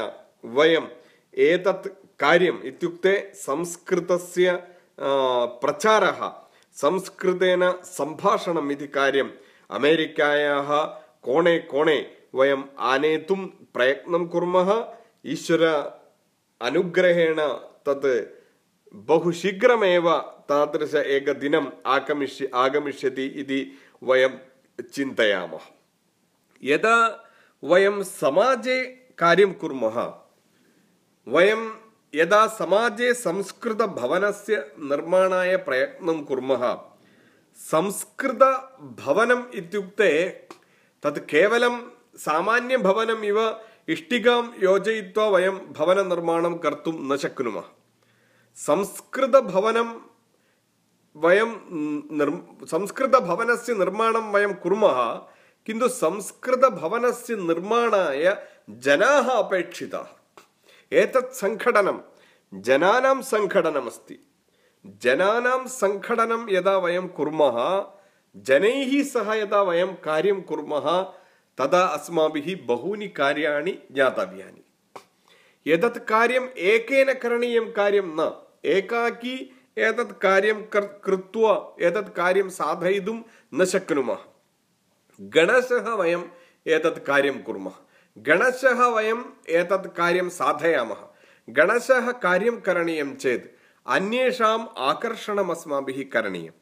वयम् 0.57 0.89
एतत् 1.33 1.88
कार्यम् 2.23 2.63
इत्युक्ते 2.71 3.13
संस्कृतस्य 3.45 4.47
प्रचारः 5.63 6.19
संस्कृतेन 6.77 7.63
सम्भाषणम् 7.97 8.71
इति 8.71 8.88
कार्यम् 8.97 9.31
अमेरिकायाः 9.77 10.71
कोणे 11.27 11.57
कोणे 11.71 11.97
वयम् 12.38 12.63
आनेतुं 12.91 13.41
प्रयत्नं 13.73 14.25
कुर्मः 14.33 14.71
ईश्वर 15.33 15.63
अनुग्रहेण 16.61 17.39
तत् 17.88 18.07
बहु 19.09 19.31
शीघ्रमेव 19.41 20.09
तादृश 20.49 20.93
एकदिनम् 20.95 21.67
आगमिष्य 21.95 22.49
आगमिष्यति 22.63 23.25
इति 23.41 23.59
वयं 24.03 24.38
चिन्तयामः 24.93 25.65
यदा 26.63 26.95
वयं 27.63 28.01
समाजे 28.03 28.77
कार्यं 29.19 29.53
कुर्मः 29.61 29.97
वयं 31.27 31.67
यदा 32.13 32.45
समाजे 32.57 33.13
संस्कृतभवनस्य 33.13 34.57
निर्माणाय 34.91 35.55
प्रयत्नं 35.67 36.21
कुर्मः 36.23 36.65
संस्कृतभवनम् 37.71 39.43
इत्युक्ते 39.59 40.11
तत् 41.03 41.19
केवलं 41.31 41.75
सामान्यभवनम् 42.25 43.25
इव 43.31 43.39
इष्टिकां 43.93 44.41
योजयित्वा 44.63 45.25
वयं 45.35 45.57
भवननिर्माणं 45.77 46.53
कर्तुं 46.63 46.93
न 47.11 47.17
शक्नुमः 47.23 47.67
संस्कृतभवनं 48.57 49.89
वयं 51.15 51.51
निर् 52.19 52.31
संस्कृतभवनस्य 52.73 53.73
निर्माणं 53.83 54.31
वयं 54.33 54.53
कुर्मः 54.63 54.99
किन्तु 55.67 55.88
संस्कृतभवनस्य 56.01 57.35
निर्माणाय 57.49 58.25
जनाः 58.85 59.29
अपेक्षिताः 59.33 60.09
एतत् 61.01 61.35
सङ्घटनं 61.41 61.99
जनानां 62.67 63.21
सङ्घटनमस्ति 63.31 64.17
जनानां 64.86 65.66
सङ्घटनं 65.66 66.46
यदा 66.50 66.78
वयं 66.78 67.08
कुर्मः 67.08 67.56
जनैः 68.36 69.02
सह 69.04 69.32
यदा 69.34 69.62
वयं 69.62 69.86
कार्यं 69.86 70.40
कुर्मः 70.40 70.86
तदा 71.58 71.82
अस्माभिः 71.84 72.66
बहूनि 72.66 73.08
कार्याणि 73.08 73.78
ज्ञातव्यानि। 73.92 74.64
एतत् 75.72 75.98
कार्यम् 75.98 76.48
एकेन 76.58 77.12
करणीयं 77.12 77.72
कार्यं 77.72 78.02
न 78.02 78.42
एकाकी 78.64 79.36
एतत् 79.78 80.18
कार्यं 80.20 80.62
कृत्वा 81.04 81.76
एतत् 81.80 82.14
कार्यं 82.14 82.48
साधयितुं 82.48 83.22
न 83.54 83.64
शक्नुमः। 83.64 84.18
गणशः 85.20 85.94
वयम् 85.94 86.24
एतत् 86.66 87.04
कार्यं 87.04 87.42
कुर्मः। 87.42 87.72
गणशः 88.18 88.86
वयम् 88.86 89.24
एतत् 89.48 89.94
कार्यं 89.96 90.28
साधयामः। 90.28 91.06
गणशः 91.50 92.12
कार्यं 92.12 92.60
करणीयं 92.60 93.16
चेत् 93.16 93.59
അന്വേഷാം 93.86 94.68
ആകർഷണമസ്മാഭി 94.78 96.10
കരണീയം. 96.14 96.52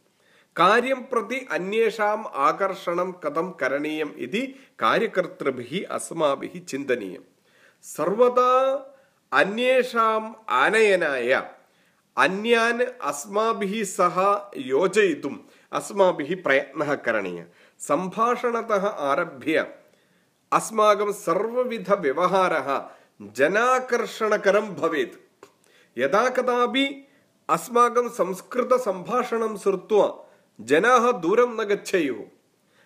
കാര്യം 0.59 1.07
പ്രതി 1.13 1.49
അന്വേഷാം 1.51 2.27
ആകർഷണം 2.35 3.17
കഥം 3.25 3.55
കരണീയം 3.63 4.15
ഇതി 4.17 4.61
കാര്യകർത്തൃഭി 4.83 5.83
അസ്മാഭി 5.83 6.59
ചിന്തനീയം. 6.59 7.25
സർവതാ 7.83 8.85
അന്വേഷാം 9.33 10.37
ആനയനായ 10.49 11.51
അന്യാൻ 12.17 12.83
അസ്മാഭി 13.03 13.83
സഹ 13.83 14.19
യോജയിതും 14.57 15.49
അസ്മാഭി 15.73 16.35
പ്രയത്ന 16.35 16.95
കരണീയ. 16.95 17.45
സംഭാഷണത 17.81 18.73
ആരഭ്യ 19.11 19.67
അസ്മാകം 20.53 21.13
സർവവിധ 21.13 21.95
വ്യവഹാര 21.95 22.55
ജനാകർഷണകരം 23.23 24.75
ഭവേത്. 24.75 25.29
യഥാ 25.99 26.29
കഥാപി 26.29 27.05
അസ്മാകം 27.49 28.11
സംസ്കൃത 28.13 28.77
സംഭാഷണം 28.77 29.59
ശ്രുത്വ. 29.59 30.19
ജനാഹ 30.61 31.11
ദൂരം 31.11 31.57
ന 31.57 31.63
ഗച്ഛയു. 31.63 32.17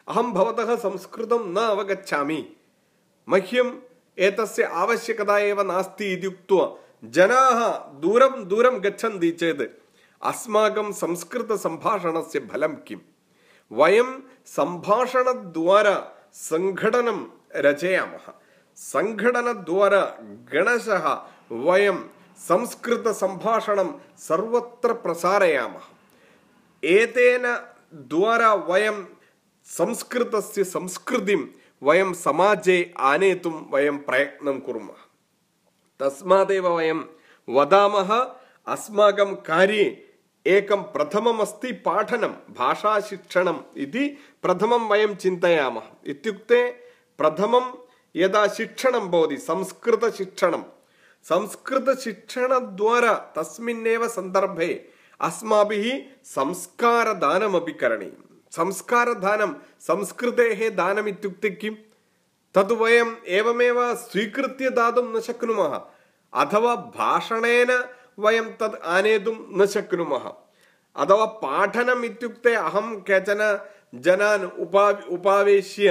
അഹം 0.08 0.34
ഭവത 0.34 0.76
സംസ്കൃതം 0.76 1.54
ന 1.54 1.58
അവഗച്ഛാമി. 1.58 2.40
മഹ്യം 3.28 3.82
ഏതസ്യ 4.18 4.64
ആവശ്യകത 4.82 5.30
ഏവ 5.30 5.62
നാസ്തി 5.62 6.04
ഇത്യുക്ത്വ. 6.04 6.60
ജനാഹ 7.04 7.58
ദൂരം 8.00 8.42
ദൂരം 8.42 8.74
ഗച്ഛന്തി 8.78 9.30
ചേത്. 9.40 9.66
അസ്മാകം 10.22 10.92
സംസ്കൃത 10.92 11.52
സംഭാഷണസ്യ 11.54 12.40
ഫലം 12.52 12.80
കിം. 12.90 13.02
വയം 13.72 14.10
സംഭാഷണദ്വാര 14.46 15.88
സംഘടനം 16.48 17.32
രചയാമ 17.56 18.12
സംഘടനദ്വാര 18.76 19.94
ഗണശ 20.52 20.88
വയം 21.52 22.21
संस्कृतसम्भाषणं 22.47 23.91
सर्वत्र 24.19 24.93
प्रसारयामः 25.03 25.85
एतेन 26.83 27.45
द्वारा 28.11 28.53
वयं 28.69 29.03
संस्कृतस्य 29.67 30.63
संस्कृतिं 30.63 31.41
वयं 31.81 32.13
समाजे 32.15 32.79
आनेतुं 33.11 33.53
वयं 33.73 33.97
प्रयत्नं 34.07 34.59
कुर्मः 34.59 35.05
तस्मादेव 35.99 36.67
वयं 36.67 37.01
वदामः 37.47 38.13
अस्माकं 38.67 39.33
कार्ये 39.45 39.85
एकं 40.45 40.83
प्रथममस्ति 40.93 41.71
पाठनं 41.85 42.33
भाषाशिक्षणम् 42.57 43.59
इति 43.83 44.07
प्रथमं 44.43 44.87
वयं 44.89 45.15
चिन्तयामः 45.15 45.89
इत्युक्ते 46.11 46.61
प्रथमं 47.19 47.71
यदा 48.15 48.47
शिक्षणं 48.47 49.07
भवति 49.11 49.37
संस्कृतशिक्षणं 49.39 50.63
സംസ്കൃതശിക്ഷണദ്വാര 51.24 53.04
തസ്മിന്നേവ 53.36 54.02
സന്ദർഭേ 54.16 54.70
അസ്മാഭി 55.20 55.80
സംസ്കാരദാനമപി 56.36 57.74
കരണീയം 57.80 58.20
സംസ്കാരദാനം 58.52 59.50
സംസ്കൃതേ 59.88 60.46
ദാനം 60.80 61.06
ഇത്യുക്തിക്കും 61.12 61.74
തത് 62.54 62.74
വയം 62.80 63.10
ഏവമേവ 63.36 63.78
സ്വീകൃത്യ 64.02 64.68
ദാതും 64.78 65.06
ന 65.14 65.20
ശക്നുമः 65.28 65.72
അഥവാ 66.32 66.72
ഭാഷണേന 66.96 67.70
വയം 68.24 68.48
തത് 68.60 68.78
ആനേതും 68.94 69.38
ന 69.58 69.64
ശക്നുമः 69.74 70.24
അഥവാ 70.96 71.26
പാഠനം 71.42 72.00
ഇത്യുക്തേ 72.08 72.52
അഹം 72.68 72.88
കേചന 73.08 73.42
ജനാൻ 74.04 74.42
ഉപാ 74.64 74.84
ഉപാവേശ്യ. 75.16 75.86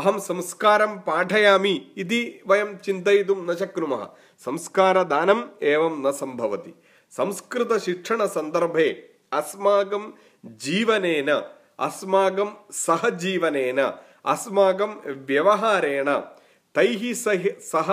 അഹം 0.00 0.16
സംസ്കാരം 0.28 0.92
പാഠയാമി 1.06 1.74
ഇതി 2.02 2.20
വയം 2.50 2.70
ചിന്തയിതും 2.86 3.38
ന 3.48 3.52
ശക്നുമः 3.60 4.02
संस्कारदानम् 4.44 5.42
एवं 5.64 6.00
न 6.06 6.10
सम्भवति। 6.12 6.74
संस्कृतशिक्षणसन्दर्भे 7.12 8.88
अस्माकं 9.32 10.10
जीवनेन 10.64 11.30
अस्माकं 11.78 12.50
सहजीवनेन 12.72 13.80
अस्माकं 14.24 14.94
व्यवहारेण 15.26 16.08
तैः 16.74 17.12
सह 17.14 17.44
सह 17.62 17.92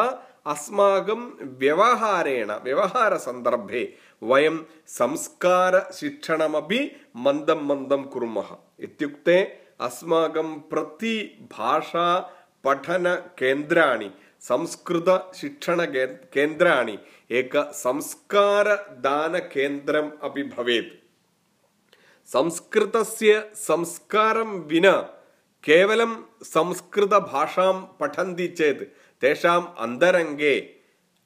अस्माकं 0.51 1.21
व्यवहारेण 1.59 2.51
व्यवहारसन्दर्भे 2.63 3.83
वयं 4.21 4.57
संस्कारशिक्षणमपि 4.87 6.79
मन्दं 7.15 7.65
मन्दं 7.65 8.03
कुर्मः। 8.03 8.49
इत्युक्ते 8.79 9.37
अस्माकं 9.81 10.59
प्रतिभाषा 10.69 12.07
पठनकेन्द्राणि 12.63 14.09
संस्कृतशिक्षणके 14.49 16.05
केन्द्राणि 16.33 16.95
एक 17.39 17.53
संस्कारदानकेन्द्रम् 17.73 20.09
अपि 20.27 20.43
भवेत् 20.55 20.91
संस्कृतस्य 22.29 23.31
संस्कारं 23.57 24.51
विना 24.69 24.95
केवलं 25.63 26.15
संस्कृतभाषां 26.45 27.73
पठन्ति 27.99 28.47
चेत् 28.57 28.81
तेषाम् 29.21 29.67
अन्तरङ्गे 29.85 30.55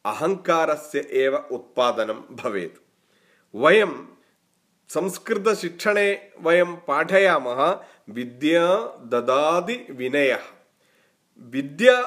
अहङ्कारस्य 0.05 0.99
एव 1.23 1.35
उत्पादनं 1.57 2.19
भवेत् 2.41 2.77
वयं 3.53 3.93
संस्कृतशिक्षणे 4.89 6.09
वयं 6.45 6.75
पाठयामः 6.87 7.61
विद्या 8.17 8.65
ददाति 9.13 9.75
विनयः 9.97 10.45
विद्या 11.53 11.97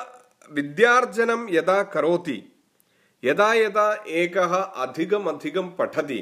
विद्यार्जनं 0.52 1.46
यदा 1.50 1.82
करोति 1.82 2.42
यदा 3.24 3.52
यदा 3.54 3.92
एकः 4.08 4.54
अधिकमधिकं 4.56 5.68
पठति 5.70 6.20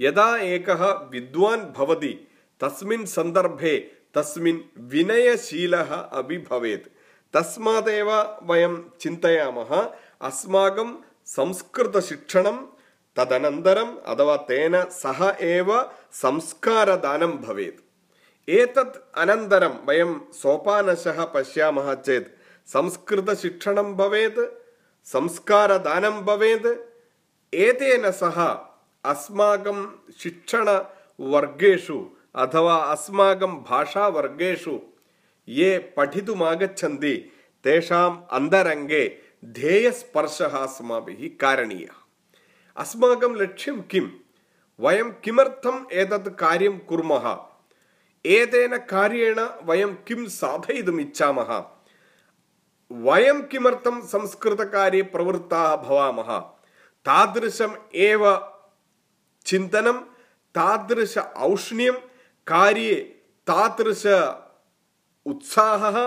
यदा 0.00 0.36
एकः 0.36 0.84
विद्वान् 1.12 1.72
भवति 1.72 2.12
तस्मिन् 2.60 3.06
सन्दर्भे 3.06 3.76
तस्मिन् 4.14 4.60
विनयशीलः 4.90 5.94
अपि 5.94 6.38
भवेत्। 6.38 6.88
तस्मादेव 7.34 8.10
वयं 8.42 8.76
चिन्तयामः 9.00 9.72
अस्माकं 10.20 10.94
संस्कृतशिक्षणं 11.26 12.56
तदनन्तरम् 13.16 13.96
अथवा 14.06 14.36
तेन 14.36 14.82
सह 14.90 15.36
एव 15.40 15.72
संस्कारदानं 16.12 17.32
भवेत्। 17.38 17.80
एतत् 18.48 18.96
अनन्तरं 19.18 19.74
वयं 19.88 20.14
सोपानशः 20.32 21.24
पश्यामः 21.24 21.94
चेत् 21.94 22.35
संस्कृतशिक्षणं 22.67 23.93
भवेत् 23.97 24.39
संस्कारदानं 25.07 26.21
भवेत् 26.25 26.67
एतेन 27.53 28.09
सह 28.11 28.41
अस्माकं 29.03 29.85
शिक्षणवर्गेषु 30.19 31.99
अथवा 32.43 32.75
अस्माकं 32.91 33.55
भाषावर्गेषु 33.69 34.77
ये 35.47 35.77
पठितुमागच्छन्ति 35.97 37.15
तेषाम् 37.65 38.21
अन्तरङ्गे 38.37 39.03
ध्येयस्पर्शः 39.57 40.57
अस्माभिः 40.57 41.27
कारणीयः 41.41 41.99
अस्माकं 42.77 43.35
लक्ष्यं 43.35 43.81
किं 43.91 44.07
वयं 44.79 45.09
किमर्थम् 45.23 45.85
एतत् 46.01 46.29
कार्यं 46.39 46.77
कुर्मः 46.89 47.25
एतेन 48.25 48.77
कार्येण 48.89 49.39
वयं 49.67 49.93
किं 50.07 50.27
साधयितुम् 50.29 51.01
इच्छामः 51.01 51.51
वयं 52.90 53.42
किमर्थं 53.42 54.00
संस्कृतकार्ये 54.00 55.02
प्रवृत्ताः 55.02 55.76
भवामः? 55.76 56.38
तादृशम् 57.06 57.74
एव 57.94 58.24
चिन्तनं 59.46 59.98
तादृश 60.54 61.18
औष्ण्यं 61.18 61.92
कार्ये 62.46 62.94
तादृश 63.46 64.06
उत्साहः 65.26 65.98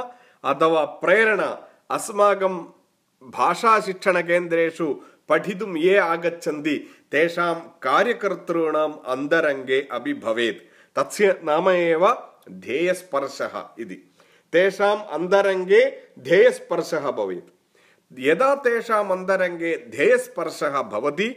अथवा 0.44 0.86
प्रेरणा 0.86 1.68
अस्माकं 1.89 2.58
भाषाशिक्षणकेन्द्रेषु 3.24 4.94
पठितुं 5.30 5.78
ये 5.78 5.98
आगच्छन्ति 5.98 6.76
तेषां 7.12 7.54
कार्यकर्तॄणाम् 7.84 8.94
अन्तरङ्गे 9.06 9.82
अपि 9.92 10.13
भवेत्। 10.13 10.62
तस्य 10.96 11.39
नाम 11.44 11.70
एव 11.70 12.08
ध्येयस्पर्शः 12.52 13.63
इति 13.80 14.09
तेषाम् 14.53 15.07
अन्तरङ्गे 15.12 15.81
ध्येयस्पर्शः 16.19 17.12
भवेत्। 17.12 17.49
यदा 18.12 18.55
तेषाम् 18.65 19.12
अन्तरङ्गे 19.12 19.75
ध्येयस्पर्शः 19.91 20.81
भवति 20.91 21.29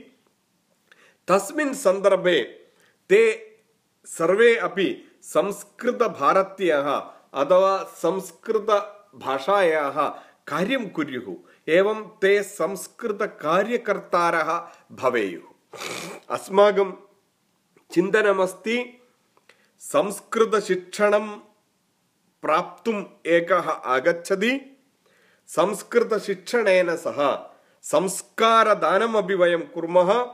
तस्मिन् 1.28 1.74
सन्दर्भे 1.74 2.38
ते 3.10 3.22
सर्वे 4.06 4.50
अपि 4.68 4.88
संस्कृतभारत्याः 5.22 6.88
अथवा 7.42 7.74
संस्कृतभाषायाः 7.96 9.98
कार्यं 10.48 10.84
कुर्युः 10.88 11.28
एवं 11.72 11.98
ते 12.22 12.32
संस्कृतकार्यकर्तारः 12.42 14.48
भवेयुः। 14.92 15.46
अस्माकं 16.34 16.90
चिन्तनमस्ति 17.90 18.76
संस्कृतशिक्षणं 19.82 21.26
ప్రాప్తుం 22.42 23.06
ఏకః 23.26 23.70
ఆగచ్చది. 23.86 24.76
సంస్కృత 25.48 26.02
సంస్కృతశిక్షణేన 26.02 26.94
సహ 26.94 27.38
సంస్కారదానమపి 27.82 29.34
వయం 29.34 29.68
కుర్మ. 29.74 30.26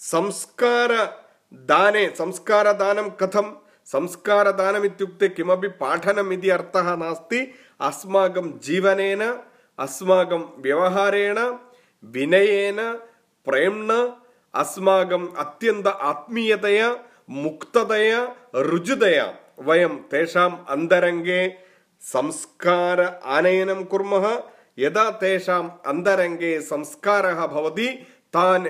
సంస్కార 0.00 1.08
దానే 1.52 2.14
సంస్కార 2.18 2.72
దానం 2.72 3.08
కథం 3.20 3.56
సంస్కార 3.86 4.50
దానం 4.50 4.84
ఇత్యుక్తే 4.84 5.28
కిమపి 5.28 5.68
పాఠనం 5.68 6.30
ఇది 6.30 6.50
అర్థ 6.50 6.76
నాస్తి. 6.78 7.54
అస్మాకం 7.80 8.60
జీవనేన 8.64 9.38
అస్మాకం 9.80 10.52
వ్యవహారేణ 10.58 11.58
వినయేన 12.04 12.98
ప్రేమ్ణ 13.46 14.10
అస్మాకం 14.56 15.36
అత్యంత 15.38 15.88
ఆత్మీయతయ 15.88 16.96
ముక్తతయ 17.30 18.26
రుజుదయ. 18.60 19.32
वयं 19.58 19.96
तेषाम् 20.10 20.56
अन्तरङ्गे 20.68 21.58
संस्कार 22.00 23.00
आनयनं 23.24 23.84
कुर्मः। 23.84 24.42
यदा 24.78 25.10
तेषाम् 25.10 25.70
अन्तरङ्गे 25.86 26.60
संस्कारः 26.60 27.46
भवति 27.46 27.86
तान् 28.32 28.66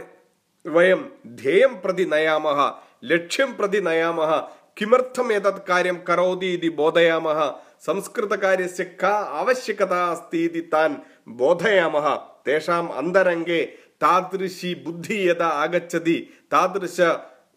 वयं 0.64 1.02
ध्येयं 1.26 1.74
प्रति 1.80 2.04
नयामः 2.04 2.60
लक्ष्यं 3.04 3.52
प्रति 3.54 3.80
नयामः 3.80 4.36
किमर्थम् 4.76 5.32
एतत् 5.32 5.66
कार्यं 5.66 5.96
करोति 5.96 6.54
इति 6.54 6.70
बोधयामः 6.70 7.46
संस्कृतकार्यस्य 7.80 8.84
का 8.84 9.12
आवश्यकता 9.40 10.04
अस्ति 10.12 10.44
इति 10.44 10.60
तान् 10.60 10.94
बोधयामः। 11.28 12.14
तेषाम् 12.44 12.90
अन्तरङ्गे 12.90 13.64
तादृशी 14.00 14.74
बुद्धिः 14.74 15.30
यदा 15.30 15.46
आगच्छति 15.46 16.14
तादृश 16.50 16.96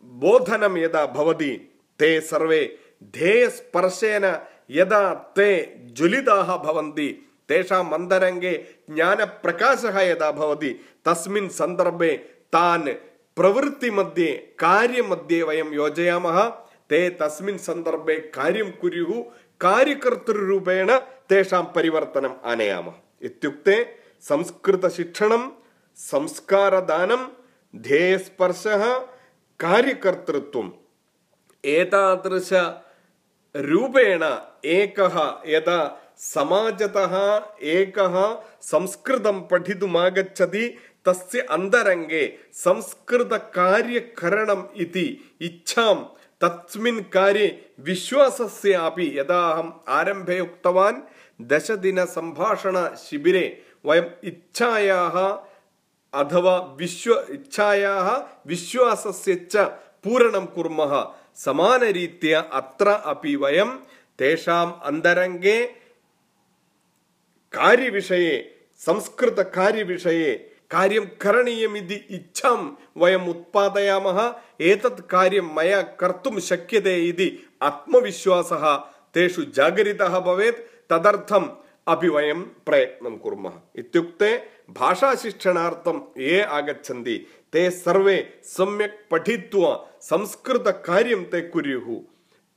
बोधनं 0.04 0.78
यदा 0.78 1.06
भवति 1.06 1.52
ते 2.00 2.20
सर्वे 2.22 2.79
ध्येयस्पर्शेन 3.17 4.25
यदा 4.79 5.03
ते 5.37 5.49
ज्वलिताः 5.97 6.57
भवन्ति 6.67 7.09
तेषाम् 7.49 7.93
अन्तरङ्गे 7.95 8.53
ज्ञानप्रकाशः 8.91 10.01
यदा 10.01 10.31
भवति 10.39 10.71
तस्मिन् 11.07 11.49
सन्दर्भे 11.59 12.13
तान् 12.57 12.89
प्रवृत्तिमध्ये 13.37 14.31
कार्यमध्ये 14.59 15.43
वयं 15.49 15.73
योजयामः 15.75 16.39
ते 16.91 17.09
तस्मिन् 17.21 17.59
सन्दर्भे 17.59 18.17
कार्यं 18.37 18.71
कुर्युः 18.81 19.23
कार्यकर्तृरूपेण 19.61 20.91
तेषां 21.31 21.63
परिवर्तनम् 21.77 22.41
आनयामः 22.53 23.27
इत्युक्ते 23.29 23.77
संस्कृतशिक्षणं 24.29 25.49
संस्कारदानं 25.99 27.27
ध्येयस्पर्शः 27.75 28.85
कार्यकर्तृत्वम् 29.61 30.71
एतादृशरूपेण 33.56 34.24
एकः 34.70 35.16
यदा 35.48 35.80
समाजतः 36.18 37.14
एकः 37.76 38.16
संस्कृतं 38.62 39.42
पठितुमागच्छति 39.52 40.66
तस्य 41.08 41.42
अन्तरङ्गे 41.56 42.24
संस्कृतकार्यकरणम् 42.64 44.64
इति 44.82 45.06
इच्छां 45.48 45.96
तस्मिन् 46.42 47.02
कार्ये 47.14 47.48
विश्वासस्य 47.88 48.74
अपि 48.88 49.06
यदा 49.20 49.40
अहम् 49.50 49.72
आरम्भे 49.98 50.38
उक्तवान् 50.40 51.04
दशदिनसम्भाषणशिबिरे 51.52 53.46
वयम् 53.86 54.16
इच्छायाः 54.30 55.16
अथवा 56.14 56.56
विश्व 56.80 57.12
इच्छायाः 57.34 58.10
विश्वासस्य 58.48 59.36
च 59.52 59.54
पूरणं 60.04 60.46
कुर्मः 60.56 60.94
समानरीत्या 61.38 62.40
अत्र 62.60 62.92
अपि 63.12 63.36
वयं 63.44 63.76
तेषाम् 64.20 64.72
अन्तरङ्गे 64.90 65.58
कार्यविषये 67.54 68.38
संस्कृतकार्यविषये 68.82 70.34
कार्यं 70.72 71.06
करणीयमिति 71.22 71.96
इच्छां 72.16 72.58
वयम् 73.02 73.30
उत्पादयामः 73.30 74.20
एतत् 74.72 75.02
कार्यं 75.10 75.54
मया 75.56 75.82
कर्तुं 76.02 76.40
शक्यते 76.50 76.96
इति 77.08 77.28
आत्मविश्वासः 77.70 78.66
तेषु 79.16 79.44
जागरितः 79.56 80.20
भवेत् 80.28 80.64
तदर्थम् 80.92 81.50
अपि 81.88 82.10
वयं 82.16 82.42
प्रयत्नं 82.66 83.18
कुर्मः 83.18 83.54
इत्युक्ते 83.80 84.32
भाषाशिक्षणार्थं 84.80 86.02
ये 86.22 86.42
आगच्छन्ति 86.58 87.16
ते 87.54 87.70
सर्वे 87.72 88.42
सम्यक् 88.44 89.12
पठित्वा 89.12 89.88
संस्कृतकार्यं 90.02 91.24
ते 91.24 91.42
कुर्युः। 91.42 92.02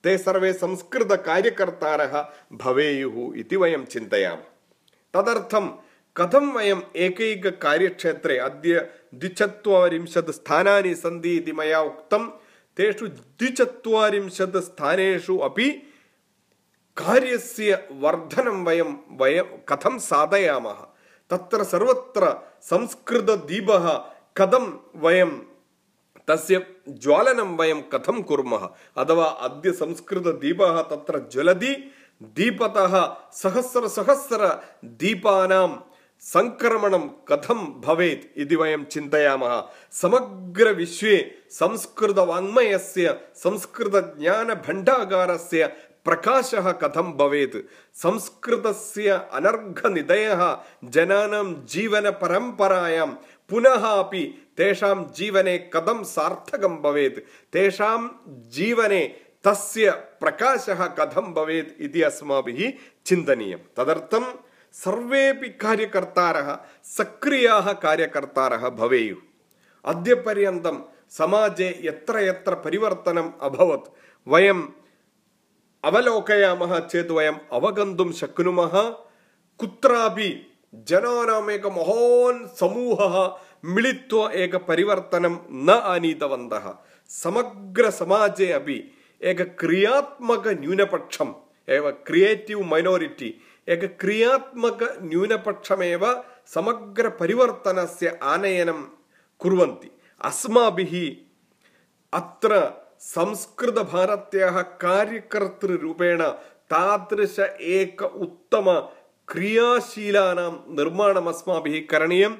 ते 0.04 0.18
सर्वे 0.18 0.52
संस्कृतकार्यकर्तारः 0.52 2.28
भवेयुः 2.52 3.38
इति 3.38 3.56
वयं 3.56 3.84
चिन्तयामः। 3.84 4.42
तदर्थं 5.14 5.82
कथं 6.16 6.52
वयम् 6.52 6.96
एकैककार्यक्षेत्रे 6.96 8.38
अद्य 8.38 8.90
द्विचत्वारिंशत् 9.14 10.30
स्थानानि 10.30 10.94
सन्ति 10.94 11.36
इति 11.36 11.52
मया 11.52 11.80
उक्तं 11.80 12.28
तेषु 12.76 13.06
द्विचत्वारिंशत् 13.06 14.56
स्थानेषु 14.56 15.38
अपि 15.38 15.70
कार्यस्य 16.96 17.88
वर्धनं 17.92 18.64
वयं 18.64 18.94
वयं 19.10 19.44
कथं 19.44 19.98
साधयामः? 19.98 20.86
तत्र 21.30 21.64
सर्वत्र 21.64 22.52
संस्कृतदीपः 22.62 24.11
कथं 24.36 24.80
वयं 24.96 25.30
तस्य 26.28 26.66
ज्वालनं 26.88 27.56
वयं 27.56 27.82
कथं 27.82 28.22
कुर्मः? 28.22 28.68
अथवा 28.96 29.24
अद्य 29.24 29.72
संस्कृतदीपः 29.72 30.82
तत्र 30.82 31.28
ज्वलति 31.32 31.90
दीपतः 32.22 33.16
सहस्रसहस्रदीपानां 33.32 35.76
सङ्क्रमणं 36.20 37.10
कथं 37.28 37.80
भवेत् 37.80 38.38
इति 38.38 38.56
वयं 38.56 38.84
चिन्तयामः। 38.84 39.62
समग्रविश्वे 39.92 41.40
संस्कृतवाङ्मयस्य 41.50 43.20
संस्कृतज्ञानभण्डागारस्य 43.34 45.76
प्रकाशः 46.04 46.72
कथं 46.72 47.12
भवेत्? 47.12 47.56
संस्कृतस्य 47.94 49.08
अनर्घनिधयः 49.08 50.58
जनानां 50.84 51.66
जीवनपरम्परायां 51.66 53.06
पुनः 53.48 53.86
अपि 53.86 54.48
तेषां 54.56 55.04
जीवने 55.04 55.58
कथं 55.58 56.04
सार्थकं 56.04 56.82
भवेत्? 56.82 57.20
तेषां 57.52 58.08
जीवने 58.28 59.16
तस्य 59.44 59.90
प्रकाशः 59.90 60.86
कथं 60.86 61.34
भवेत् 61.34 61.82
इति 61.82 62.02
अस्माभिः 62.02 62.72
चिन्तनीयं। 63.06 63.58
तदर्थं 63.58 64.34
सर्वेपि 64.72 65.48
कार्यकर्तारः 65.48 66.58
सक्रियाः 66.84 67.72
कार्यकर्तारः 67.72 68.68
भवेयुः। 68.68 69.18
अद्यपर्यन्तं 69.84 70.82
समाजे 71.10 71.80
यत्र 71.84 72.18
यत्र 72.18 72.54
परिवर्तनम् 72.54 73.32
अभवत् 73.40 73.92
वयम् 74.28 74.68
अवलोकयामः 75.84 76.78
चेत् 76.78 77.10
वयम् 77.10 77.38
अवगन्तुं 77.52 78.12
शक्नुमः। 78.12 78.74
कुत्रापि 79.58 80.46
जनानाम् 80.74 81.50
एक 81.50 81.66
महान् 81.66 82.46
समूहः 82.46 83.36
मिलित्वा 83.64 84.30
एकपरिवर्तनं 84.30 85.36
न 85.50 85.70
आनीतवन्तः। 85.70 86.74
समग्रसमाजे 87.08 88.52
अपि 88.52 88.92
एक 89.22 89.40
क्रियात्मकन्यूनपक्षम् 89.58 91.34
एव 91.68 91.90
क्रियेटिव् 91.90 92.64
मैनारिटि 92.64 93.40
एक 93.68 93.98
क्रियात्मक 94.00 94.78
न्यूनपक्षमेव 95.02 96.24
समग्रपरिवर्तनस्य 96.46 98.18
आनयनं 98.22 98.82
कुर्वन्ति। 99.38 99.90
अस्माभिः 100.24 100.94
अत्र 102.12 102.81
संस्कृतभारत्याः 103.02 104.56
कार्यकर्तृरूपेण 104.82 106.20
तादृश 106.72 107.38
एक 107.78 108.02
उत्तम 108.02 108.66
क्रियाशीलानां 109.28 110.52
निर्माणम् 110.78 111.28
अस्माभिः 111.32 111.76
करणीयं 111.90 112.34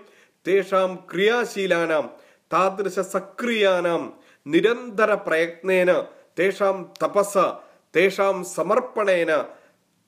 तेषां 0.46 0.88
क्रियाशीलानां 1.11 2.05
तादृशसक्रियानां 2.51 4.03
निरन्तरप्रयत्नेन 4.46 5.90
तेषां 6.38 6.77
तपसा 7.03 7.46
तेषां 7.94 8.37
समर्पणेन 8.55 9.31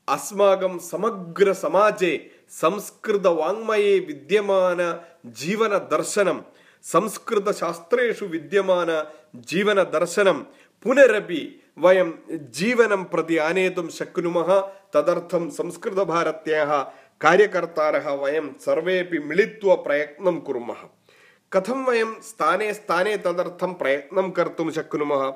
अस्माकं 0.09 0.75
समग्रसमाजे 0.91 2.13
संस्कृतवाङ्मये 2.61 3.95
विद्यमानजीवनदर्शनं 4.09 6.39
संस्कृतशास्त्रेषु 6.85 8.27
विद्यमानजीवनदर्शनं 9.35 10.39
पुनरपि 10.83 11.61
वयं 11.79 12.13
जीवनं 12.31 13.05
प्रति 13.05 13.39
आनेतुं 13.39 13.89
शक्नुमः। 13.89 14.61
तदर्थं 14.95 15.51
संस्कृतभारत्याः 15.51 16.83
कार्यकर्तारः 17.21 18.11
वयं 18.11 18.49
सर्वेपि 18.61 19.19
मिलित्वा 19.19 19.75
प्रयत्नं 19.75 20.41
कुर्मः। 20.41 20.77
कथं 21.53 21.85
वयं 21.85 22.21
स्थाने 22.21 22.75
स्थाने 22.75 23.17
तदर्थं 23.17 23.75
प्रयत्नं 23.75 24.31
कर्तुं 24.31 24.71
शक्नुमः? 24.71 25.31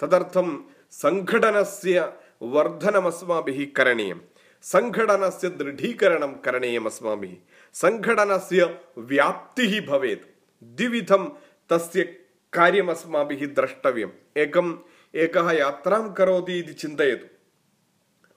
तदर्थं 0.00 0.64
सङ्घटनस्य 0.90 2.12
वर्धनम् 2.42 3.06
अस्माभिः 3.06 3.66
करणीयं। 3.76 4.16
सङ्घटनस्य 4.62 5.48
दृढीकरणं 5.48 6.32
करणीयम् 6.32 6.86
अस्माभिः 6.86 7.34
सङ्घटनस्य 7.74 8.80
व्याप्तिः 8.98 9.86
भवेत्। 9.86 10.28
द्विविधं 10.64 11.28
तस्य 11.70 12.23
कार्यम् 12.53 12.89
अस्माभिः 12.89 13.45
द्रष्टव्यम् 13.55 14.11
एकम् 14.43 14.71
एकः 15.13 15.51
यात्रां 15.51 16.03
करोति 16.13 16.57
इति 16.59 16.73
चिन्तयतु 16.73 17.27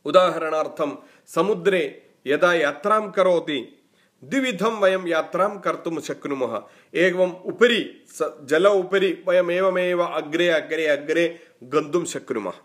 उदाहरणार्थं 0.07 0.97
समुद्रे 1.35 1.83
यदा 2.27 2.53
यात्रां 2.55 3.03
करोति 3.11 3.61
द्विविधं 4.23 4.79
वयं 4.81 5.07
यात्रां 5.09 5.51
कर्तुं 5.59 6.01
शक्नुमः 6.01 6.53
एवम् 6.95 7.33
उपरि 7.53 7.81
जल 8.51 8.67
उपरि 8.67 9.11
वयम् 9.29 9.51
एवमेव 9.51 10.03
अग्रे 10.03 10.49
अग्रे 10.49 10.87
अग्रे 10.89 11.25
गन्तुं 11.73 12.05
शक्नुमः 12.05 12.59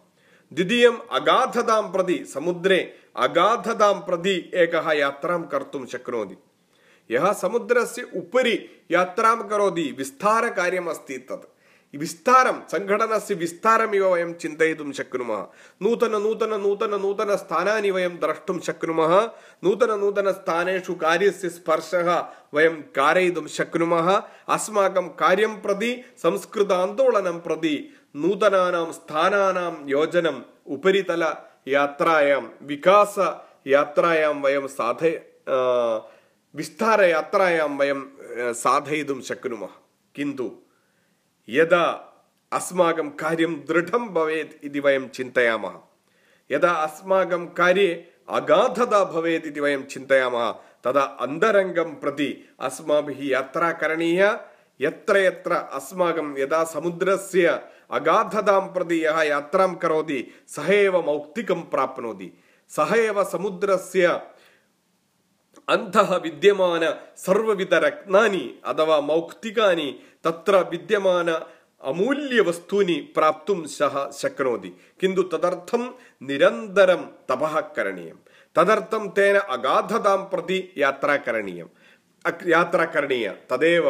द्वितीयम् 0.52 1.00
अगाधतां 1.12 1.82
प्रति 1.92 2.18
समुद्रे 2.34 2.80
अगाधतां 3.26 3.94
प्रति 4.02 4.36
एकः 4.64 4.92
यात्रां 4.94 5.42
कर्तुं 5.54 5.86
शक्नोति 5.86 6.38
यः 7.10 7.32
समुद्रस्य 7.34 8.02
उपरि 8.16 8.58
यात्रां 8.92 9.38
करोति 9.50 9.92
विस्तारकार्यमस्ति 9.98 11.18
तत् 11.30 11.46
विस्तारं 11.94 12.60
सङ्घटनस्य 12.72 13.36
विस्तारमिव 13.36 14.06
वयं 14.06 14.34
चिन्तयितुं 14.34 14.92
शक्नुमः 14.92 15.44
नूतन 15.82 16.16
नूतन 16.22 16.54
नूतन 16.62 16.94
नूतनस्थानानि 17.02 17.92
वयं 17.92 18.18
द्रष्टुं 18.20 18.58
शक्नुमः 18.60 19.14
नूतन 19.64 19.92
नूतनस्थानेषु 20.00 20.96
कार्यस्य 20.96 21.50
स्पर्शः 21.50 22.10
वयं 22.54 22.76
कारयितुं 22.96 23.46
शक्नुमः 23.58 24.10
अस्माकं 24.56 25.08
कार्यं 25.20 25.56
प्रति 25.62 25.92
संस्कृत 26.24 26.72
आन्दोलनं 26.72 27.40
प्रति 27.40 27.76
नूतनानां 28.16 28.92
स्थानानां 28.92 29.72
योजनम् 29.90 30.42
उपरितलयात्रायां 30.76 32.42
विकासयात्रायां 32.68 34.34
वयं 34.42 34.68
साधय 34.78 35.20
विस्तारयात्रायां 36.54 37.70
वयं 37.78 38.02
साधयितुं 38.54 39.20
शक्नुमः 39.22 39.74
किन्तु 40.16 40.48
यदा 41.48 41.84
अस्माकं 42.52 43.10
कार्यं 43.20 43.54
दृढं 43.70 44.08
भवेत् 44.14 44.54
इति 44.66 44.80
वयं 44.80 45.08
चिन्तयामः 45.10 45.76
यदा 46.50 46.72
अस्माकं 46.84 47.46
कार्ये 47.54 47.90
अगाधता 48.30 49.04
भवेत् 49.14 49.48
इति 49.48 49.60
वयं 49.60 49.84
चिन्तयामः 49.86 50.52
तदा 50.84 51.04
अन्तरङ्गं 51.22 51.94
प्रति 51.96 52.30
अस्माभिः 52.60 53.20
यात्रा 53.26 53.72
करणीया 53.82 54.30
यत्र 54.80 55.18
यत्र 55.20 55.54
अस्माकं 55.74 56.38
यदा 56.38 56.64
समुद्रस्य 56.74 57.60
अगाधतां 57.92 58.62
प्रति 58.68 59.04
यः 59.06 59.22
यात्रां 59.24 59.74
करोति 59.76 60.20
सः 60.48 60.72
एव 60.74 61.02
मौक्तिकं 61.06 61.62
प्राप्नोति 61.70 62.32
सः 62.72 62.94
एव 62.96 63.24
समुद्रस्य 63.24 64.20
അന്ധ 65.69 65.99
വിദ്യമാന 65.99 66.93
സർവവിധ 67.17 67.75
രത്നാനി 67.75 68.55
അഥവാ 68.67 69.01
മൗക്തികാനി 69.01 70.01
തത്ര 70.27 70.57
വിദ്യമാന 70.57 71.31
അമൂല്യ 71.83 72.41
വസ്തുനി 72.41 73.09
പ്രാപ്തും 73.17 73.69
സഹ 73.69 74.11
ശക്നോതി. 74.11 74.73
കിന്തു 75.03 75.21
തദർത്ഥം 75.21 75.95
നിരന്തരം 76.23 77.11
തപഃ 77.31 77.61
കരണീയം. 77.61 78.19
തദർത്ഥം 78.59 79.15
തേന 79.19 79.37
അഗാധതാം 79.37 80.31
പ്രതി 80.33 80.71
യാത്ര 80.79 81.19
കരണീയം. 81.29 81.71
യാത്ര 82.47 82.85
കരണീയ. 82.85 83.33
തദേവ 83.53 83.89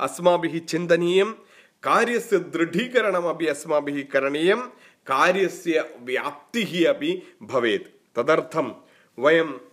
അസ്മാഭിः 0.00 0.66
ചിന്തനീയം. 0.66 1.38
കാര്യസ്യ 1.86 2.36
ദൃഢീകരണമപി 2.36 3.44
അസ്മാഭിः 3.44 4.04
കരണീയം. 4.14 4.72
കാര്യസ്യ 5.10 5.84
വ്യാപ്തി 5.96 6.86
अपि 6.90 7.12
ഭവേത്. 7.42 8.18
തദർത്ഥം 8.18 8.76
വയം 9.18 9.67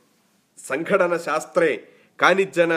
सङ्घटनशास्त्रे 0.69 1.71
कानिचन 2.19 2.73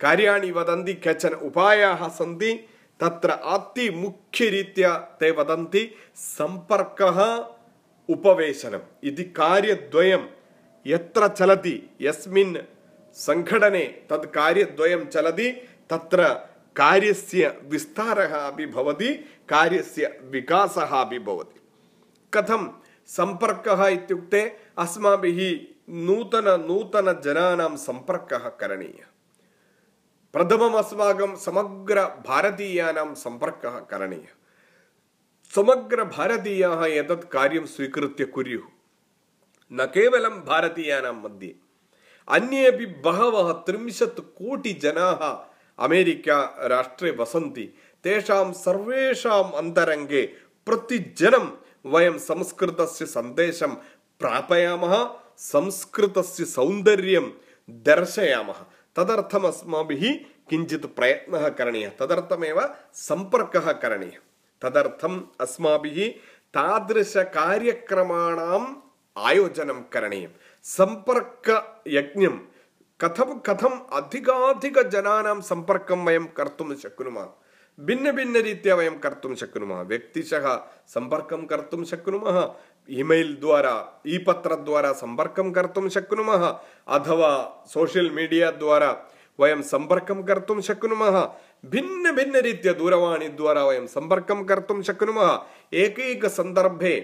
कार्याणि 0.00 0.50
वदन्ति 0.50 0.92
केचन 1.04 1.34
उपायाः 1.48 2.08
सन्ति 2.18 2.52
तत्र 3.00 3.30
अतिमुख्यरीत्या 3.54 4.92
ते 5.20 5.30
वदन्ति 5.38 5.82
सम्पर्कः 6.16 7.18
उपवेशनम् 8.08 8.88
इति 9.08 9.24
कार्यद्वयं 9.40 10.24
यत्र 10.86 11.28
चलति 11.38 11.76
यस्मिन् 12.02 12.56
सङ्घटने 13.16 13.84
तत् 14.10 14.26
कार्यद्वयं 14.34 15.04
चलति 15.14 15.50
तत्र 15.90 16.28
कार्यस्य 16.76 17.52
विस्तारः 17.70 18.34
अपि 18.36 18.66
भवति 18.66 19.12
कार्यस्य 19.48 20.18
विकासः 20.30 20.94
अपि 21.00 21.18
भवति 21.28 21.60
कथं 22.32 22.66
सम्पर्कः 23.08 23.86
इत्युक्ते 23.88 24.42
अस्माभिः 24.78 25.40
नूतन 26.06 26.48
नूतन 26.68 27.12
जनानां 27.24 27.74
सम्पर्कः 27.78 28.48
करणीयः 28.60 29.10
प्रथमम् 30.34 30.76
अस्माकं 30.76 31.34
समग्रभारतीयानां 31.38 33.12
सम्पर्कः 33.14 33.78
करणीयः 33.90 34.32
समग्रभारतीयाः 35.50 36.84
एतत् 36.86 37.28
कार्यं 37.32 37.66
स्वीकृत्य 37.66 38.24
कुर्युः 38.34 38.66
न 39.70 39.86
केवलं 39.94 40.40
भारतीयानां 40.46 41.14
मध्ये 41.14 41.54
अन्येपि 42.28 42.86
बहवः 43.04 43.52
त्रिंशत् 43.66 44.20
कोटिजनाः 44.38 45.22
अमेरिका 45.78 46.38
राष्ट्रे 46.66 47.10
वसन्ति 47.20 47.62
तेषां 48.04 48.52
सर्वेषाम् 48.54 49.52
अन्तरङ्गे 49.54 50.22
प्रतिजनं 50.66 51.46
वयं 51.94 52.16
संस्कृतस्य 52.28 53.06
सन्देशं 53.16 53.72
प्रापयामः 54.20 54.94
संस्कृतस्य 55.52 56.44
सौन्दर्यं 56.54 57.26
दर्शयामः 57.88 58.60
तदर्थम् 58.96 59.46
अस्माभिः 59.46 60.04
किञ्चित् 60.50 60.86
प्रयत्नः 60.96 61.44
करणीयः 61.58 61.92
तदर्थमेव 62.00 62.58
सम्पर्कः 63.08 63.66
करणीयः 63.82 64.20
तदर्थम् 64.62 65.18
अस्माभिः 65.44 65.98
तादृशकार्यक्रमाणाम् 66.56 68.66
आयोजनं 69.16 69.78
करणीयं 69.92 70.32
सम्पर्कयज्ञं 70.76 72.36
कथं 73.00 73.30
कथम् 73.46 73.78
अधिकाधिकजनानां 73.98 75.38
सम्पर्कं 75.50 76.00
वयं 76.06 76.26
कर्तुं 76.36 76.68
शक्नुमः 76.82 77.26
भिन्नभिन्नरीत्या 77.78 78.74
वयं 78.74 78.98
कर्तुं 79.04 79.34
शक्नुमः 79.40 79.80
व्यक्तिशः 79.90 80.46
सम्पर्कं 80.94 81.44
कर्तुं 81.52 81.84
शक्नुमः 81.92 82.38
ईमेल् 83.00 83.34
द्वारा 83.40 83.74
ई 84.06 84.18
पत्रद्वारा 84.26 84.92
सम्पर्कं 85.02 85.50
कर्तुं 85.52 85.88
शक्नुमः 85.96 86.44
अथवा 86.98 87.32
सोशियल् 87.74 88.10
मीडिया 88.18 88.50
द्वारा 88.62 88.90
वयं 89.38 89.62
सम्पर्कं 89.72 90.22
कर्तुं 90.22 90.60
शक्नुमः 90.68 91.16
भिन्नभिन्नरीत्या 91.72 92.72
दूरवाणीद्वारा 92.80 93.64
वयं 93.66 93.86
सम्पर्कं 93.96 94.44
कर्तुं 94.50 94.80
शक्नुमः 94.88 95.30
एकैकसन्दर्भे 95.84 96.94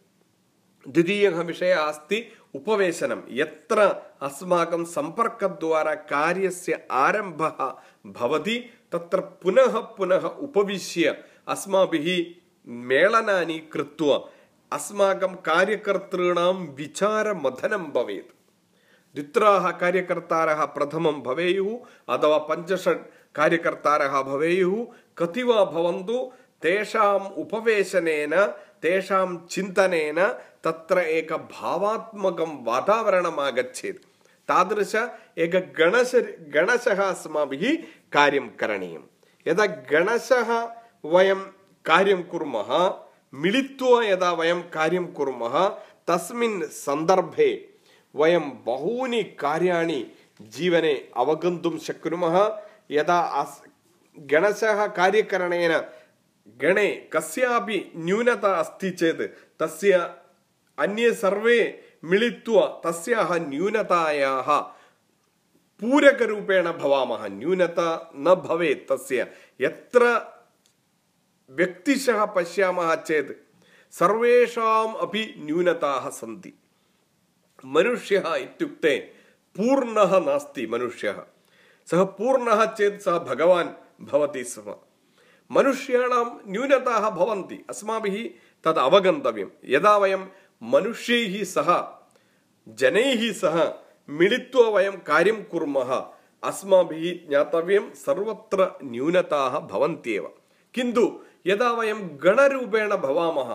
द्वितीयः 0.88 1.40
विषयः 1.40 1.80
अस्ति 1.80 2.32
ఉపవేశనం 2.54 3.20
ఎత్ర 3.44 3.80
అస్మాకం 4.22 4.82
సంపర్క 4.94 5.44
ద్వారా 5.60 5.94
కార్యస్య 6.12 6.74
ఆరంభ 7.02 7.42
భవతి 8.16 8.56
తత్ర 8.92 9.20
పునః 9.42 9.74
పునః 9.96 10.24
ఉపవిశ్య 10.40 11.04
అస్మాభిः 11.48 12.08
మేళనాన్ని 12.86 13.58
కృత్వా 13.72 14.16
అస్మాకం 14.72 15.32
కార్యకర్తృణాం 15.46 16.58
విచారమథనం 16.78 17.84
భవేత్ 17.94 18.32
ద్విత్రాः 19.16 19.64
కార్యకర్తారः 19.80 20.60
ప్రథమం 20.74 21.16
భవేయుः 21.20 21.70
అథవా 22.08 22.38
పంచషడ్ 22.50 23.02
కార్యకర్తారः 23.34 24.14
భవేయుः 24.28 24.76
కతి 25.18 25.42
वा 25.42 25.58
భవంతు 25.72 26.18
తేషాం 26.62 27.22
ఉపవేశనేన 27.36 28.34
తేషాం 28.82 29.28
చింతనేన 29.52 30.20
तत्र 30.64 30.98
एक 30.98 31.32
भावात्मकं 31.52 32.56
वातावरणम् 32.64 33.40
आगच्छेत् 33.40 34.04
तादृश 34.48 34.94
एक 35.44 35.54
गणश 35.78 36.14
गणशः 36.54 37.02
अस्माभिः 37.02 37.64
कार्यं 38.12 38.48
करणीयं 38.60 39.02
यदा 39.46 39.66
गणशः 39.92 40.50
वयं 41.12 41.40
कार्यं 41.84 42.22
कुर्मः 42.32 42.70
मिलित्वा 43.42 44.02
यदा 44.04 44.30
वयं 44.40 44.60
कार्यं 44.74 45.06
कुर्मः 45.18 45.56
तस्मिन् 46.08 46.62
सन्दर्भे 46.84 47.50
वयं 48.14 48.48
बहूनि 48.66 49.22
कार्याणि 49.42 50.00
जीवने 50.56 50.94
अवगन्तुं 51.22 51.76
शक्नुमः। 51.86 52.36
यदा 52.90 53.18
अस् 53.40 53.60
गणशः 54.16 54.86
कार्यकरणेन 54.98 55.72
गणे 56.62 56.86
कस्यापि 57.12 57.78
न्यूनता 57.96 58.52
अस्ति 58.60 58.90
चेत् 58.90 59.22
तस्य 59.60 59.98
अन्ये 60.80 61.14
सर्वे 61.14 61.82
मिलित्वा 62.04 62.80
तस्याः 62.84 63.36
न्यूनतायाः 63.36 64.58
पूरकरूपेण 65.80 66.72
भवामः। 66.72 67.28
न्यूनता 67.28 68.12
न 68.16 68.34
भवेत् 68.34 68.92
तस्य। 68.92 69.32
यत्र 69.60 70.20
व्यक्तिशः 71.50 72.24
पश्यामः 72.24 72.94
चेत् 72.94 73.32
सर्वेषाम् 73.94 74.94
अपि 74.94 75.34
न्यूनताः 75.38 76.10
सन्ति। 76.10 76.52
मनुष्यः 77.66 78.34
इत्युक्ते 78.34 78.98
पूर्णः 79.56 80.20
नास्ति 80.20 80.66
मनुष्यः। 80.66 81.22
सः 81.90 82.04
पूर्णः 82.04 82.64
चेत् 82.64 83.02
सः 83.02 83.18
भगवान् 83.18 84.04
भवति 84.04 84.44
स्म। 84.44 84.74
मनुष्याणां 85.52 86.52
न्यूनताः 86.52 87.10
भवन्ति। 87.10 87.64
अस्माभिः 87.70 88.30
तद् 88.64 88.78
अवगन्तव्यं। 88.78 89.46
यदा 89.64 89.98
वयं 89.98 90.18
मनुष्यैः 90.73 91.43
सह 91.45 91.69
जनैः 92.67 93.31
सह 93.41 93.57
मिलित्वा 94.09 94.67
वयं 94.69 94.97
कार्यं 95.07 95.41
कुर्मः 95.51 95.91
अस्माभिः 96.43 97.27
ज्ञातव्यं 97.29 97.89
सर्वत्र 97.95 98.69
न्यूनताः 98.83 99.59
भवन्त्येव 99.71 100.27
किन्तु 100.75 101.05
यदा 101.47 101.71
वयं 101.71 102.01
गणरूपेण 102.23 102.95
भवामः 103.05 103.51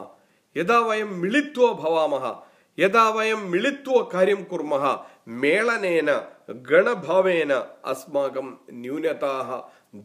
यदा 0.56 0.78
वयं 0.80 1.10
मिलित्वा 1.22 1.72
भवामः 1.82 2.26
यदा 2.78 3.08
वयं 3.10 3.48
मिलित्वा 3.50 4.02
कार्यं 4.12 4.42
कुर्मः 4.50 4.86
मेलनेन 5.42 6.10
गणभावेन 6.70 7.52
अस्माकं 7.92 8.48
न्यूनताः 8.82 9.50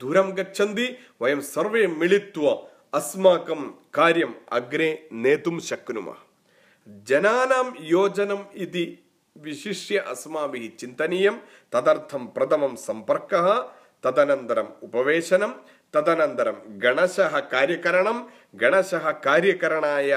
दूरं 0.02 0.32
गच्छन्ति 0.38 0.88
वयं 1.22 1.42
सर्वे 1.46 1.86
मिलित्वा 2.00 2.54
अस्माकं 2.94 3.62
कार्यम् 3.94 4.34
अग्रे 4.58 4.90
नेतुं 5.24 5.60
शक्नुमः 5.70 6.20
जनानां 7.08 7.66
योजनम् 7.92 8.44
इति 8.64 8.86
विशिष्य 9.36 9.98
अस्माभिः 10.14 10.70
चिन्तनीयं 10.80 11.38
तदर्थं 11.74 12.26
प्रथमं 12.36 12.76
सम्पर्कः 12.88 13.48
तदनन्तरम् 14.04 14.76
उपवेशनं 14.84 15.54
तदनन्तरं 15.94 16.56
गणशः 16.84 17.40
कार्यकरणं 17.54 18.22
गणशः 18.62 19.10
कार्यकरणाय 19.26 20.12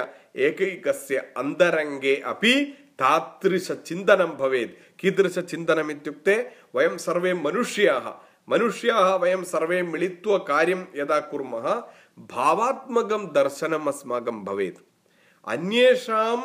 एकैकस्य 0.46 1.18
अन्तरङ्गे 1.36 2.14
अपि 2.32 2.54
तादृशचिन्तनं 3.02 4.36
भवेत् 4.38 4.76
कीदृशचिन्तनम् 5.00 5.90
इत्युक्ते 5.90 6.36
वयं 6.76 6.96
सर्वे 6.98 7.34
मनुष्याः 7.36 8.08
मनुष्याः 8.48 9.14
वयं 9.22 9.42
सर्वे 9.44 9.82
मिलित्वा 9.82 10.38
कार्यं 10.50 10.84
यदा 10.96 11.18
कुर्मः 11.30 11.66
भावात्मकं 12.32 13.26
दर्शनम् 13.32 13.88
अस्माकं 13.88 14.44
भवेत् 14.44 14.78
अन्येषां 15.46 16.38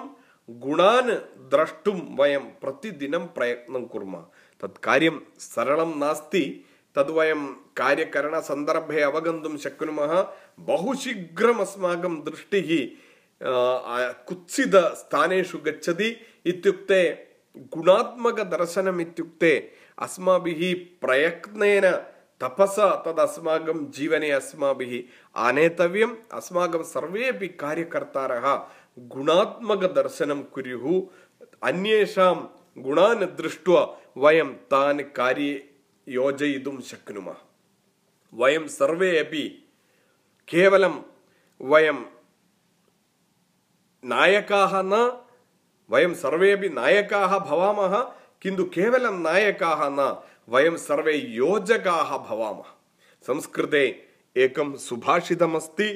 गुणान् 0.49 1.11
द्रष्टुं 1.51 1.99
वयं 2.19 2.45
प्रतिदिनं 2.61 3.27
प्रयत्नं 3.35 3.85
कुर्मः 3.87 4.23
तत् 4.61 4.79
कार्यं 4.83 5.19
सरलं 5.39 5.99
नास्ति 5.99 6.43
तद् 6.97 7.11
वयं 7.17 7.45
कार्यकरणसन्दर्भे 7.77 9.01
अवगन्तुं 9.03 9.57
शक्नुमः 9.65 10.15
बहु 10.69 10.95
शीघ्रम् 11.03 11.61
अस्माकं 11.61 12.17
दृष्टिः 12.27 12.71
कुत्सितस्थानेषु 14.29 15.59
गच्छति 15.67 16.09
इत्युक्ते 16.53 17.01
गुणात्मकदर्शनम् 17.75 19.01
इत्युक्ते 19.01 19.53
अस्माभिः 19.99 20.63
प्रयत्नेन 21.03 21.87
तपसा 22.41 22.89
तद् 23.07 23.21
अस्माकं 23.21 23.87
जीवने 23.93 24.31
अस्माभिः 24.31 24.93
आनेतव्यम् 25.47 26.17
अस्माकं 26.39 26.83
सर्वेपि 26.93 27.49
कार्यकर्तारः 27.63 28.47
गुणात्मकदर्शनं 29.15 30.43
कुर्युः 30.55 30.87
अन्येषां 31.69 32.35
गुणान् 32.83 33.25
दृष्ट्वा 33.39 33.81
वयं 34.25 34.53
तान् 34.73 35.01
कार्ये 35.17 35.55
योजयितुं 36.07 36.81
शक्नुमः 36.91 37.37
वयं 38.33 38.67
सर्वे 38.69 39.17
अपि 39.19 39.43
केवलं 40.49 40.95
वयं 41.61 41.99
नायकाः 44.03 44.81
न 44.85 45.03
वयं 45.91 46.15
सर्वे 46.15 46.53
अपि 46.53 46.69
नायकाः 46.69 47.39
भवामः 47.39 47.97
किन्तु 48.43 48.65
केवलं 48.75 49.21
नायकाः 49.23 49.89
न 49.91 50.15
वयं 50.49 50.77
सर्वे 50.77 51.15
योजकाः 51.15 52.17
भवामः 52.29 52.75
संस्कृते 53.25 53.85
एकं 54.37 54.77
सुभाषितमस्ति 54.77 55.89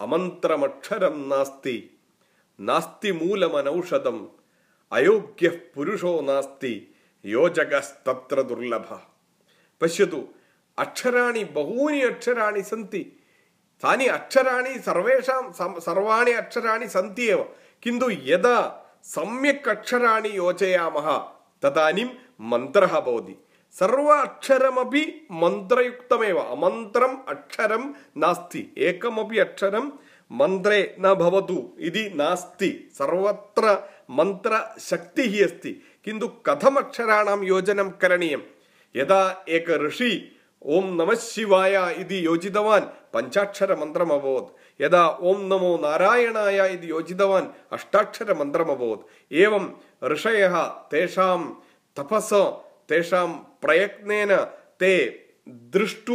अमन्त्रमक्षरं 0.00 1.18
नास्ति 1.28 1.76
ನಾಸ್ತಿ 2.60 3.12
ಮೂಲಮನೌಷಧಂ. 3.12 4.30
ಅಯೋಗ್ಯ 4.92 5.48
ಪುರುಷೋ 5.48 6.20
ನಾಸ್ತಿ. 6.20 6.88
ಯೋಜಗಸ್ತತ್ರ 7.24 8.42
ದುರ್ಲಭ. 8.42 8.92
ಪಶ್ಯದು 9.78 10.40
ಅಕ್ಷರಾಣಿ, 10.78 11.44
ಬಹೂನಿ 11.44 12.00
ಅಕ್ಷರಾಣಿ 12.04 12.62
ಸಂತಿ. 12.62 13.16
ತಾನಿ 13.82 14.06
ಅಕ್ಷರಾಣಿ 14.06 14.84
ಸರ್ವೇಷಾಂ 14.84 15.54
ಸರ್ವಾಣಿ 15.80 16.32
ಅಕ್ಷರಾಣಿ 16.32 16.88
ಸಂತಿ 16.88 17.30
ಕಿಂದು 17.80 18.10
ಯದ 18.10 18.46
ಸಮ್ಯಕ್ 19.04 19.68
ಅಕ್ಷರಾಣಿ 19.68 20.30
ಯೋಚಯಾಮಃ. 20.34 21.32
ತದಾನಿಂ 21.60 22.08
ಮಂತ್ರ 22.40 22.86
ಭವತಿ 22.86 23.48
ಸರ್ವ 23.78 24.10
ಅಕ್ಷರಮಿ 24.20 25.28
ಮಂತ್ರಯುಕ್ತಮೇವ. 25.30 26.38
ಅಮಂತ್ರಂ 26.38 27.24
ಅಕ್ಷರಂ 27.28 27.96
ನಾಸ್ತಿ. 28.16 28.74
ಏಕಮಿ 28.78 29.40
ಅಕ್ಷರಂ 29.40 29.98
മന്ത്രേ 30.30 30.80
നവതു 30.98 31.20
ഭവതു 31.22 31.58
ഇതി 31.78 32.02
നാസ്തി. 32.14 32.70
സർവത്ര 32.98 33.64
മന്ത്രശക്തി 34.10 35.24
ഹി 35.32 35.40
അസ്തി. 35.42 35.72
കിന്തു 36.06 36.26
കഥമക്ഷരാണാം 36.48 37.40
യോജനം 37.44 37.88
കരണീയം. 38.02 38.42
യഥാ 38.94 39.22
ഏക 39.48 39.68
ഋഷി 39.84 40.12
ഓം 40.64 40.86
നമ 40.96 41.10
ശിവായ 41.24 41.74
ഇതി 41.98 42.18
യോജിതവാൻ 42.24 42.82
പഞ്ചാക്ഷര 43.14 43.70
മന്ത്രം 43.72 44.08
മന്ത്രമഭവത് 44.08 44.48
യഥാ 44.80 45.04
ഓം 45.20 45.38
നമോ 45.48 45.70
നാരായണായ 45.76 46.58
ഇതി 46.74 46.86
യോജിതവാൻ 46.86 47.44
അഷ്ടാക്ഷര 47.72 48.28
മന്ത്രം 48.32 48.40
മന്ത്രമഭവത് 48.40 49.02
ഏവം 49.44 49.64
ഋഷയ 50.12 50.42
തേഷാം 50.92 51.42
തപസ 51.96 52.30
തേഷാം 52.90 53.30
പ്രയത്നേന 53.64 54.32
തേ 54.82 54.92
ദൃഷ്ട 55.74 56.08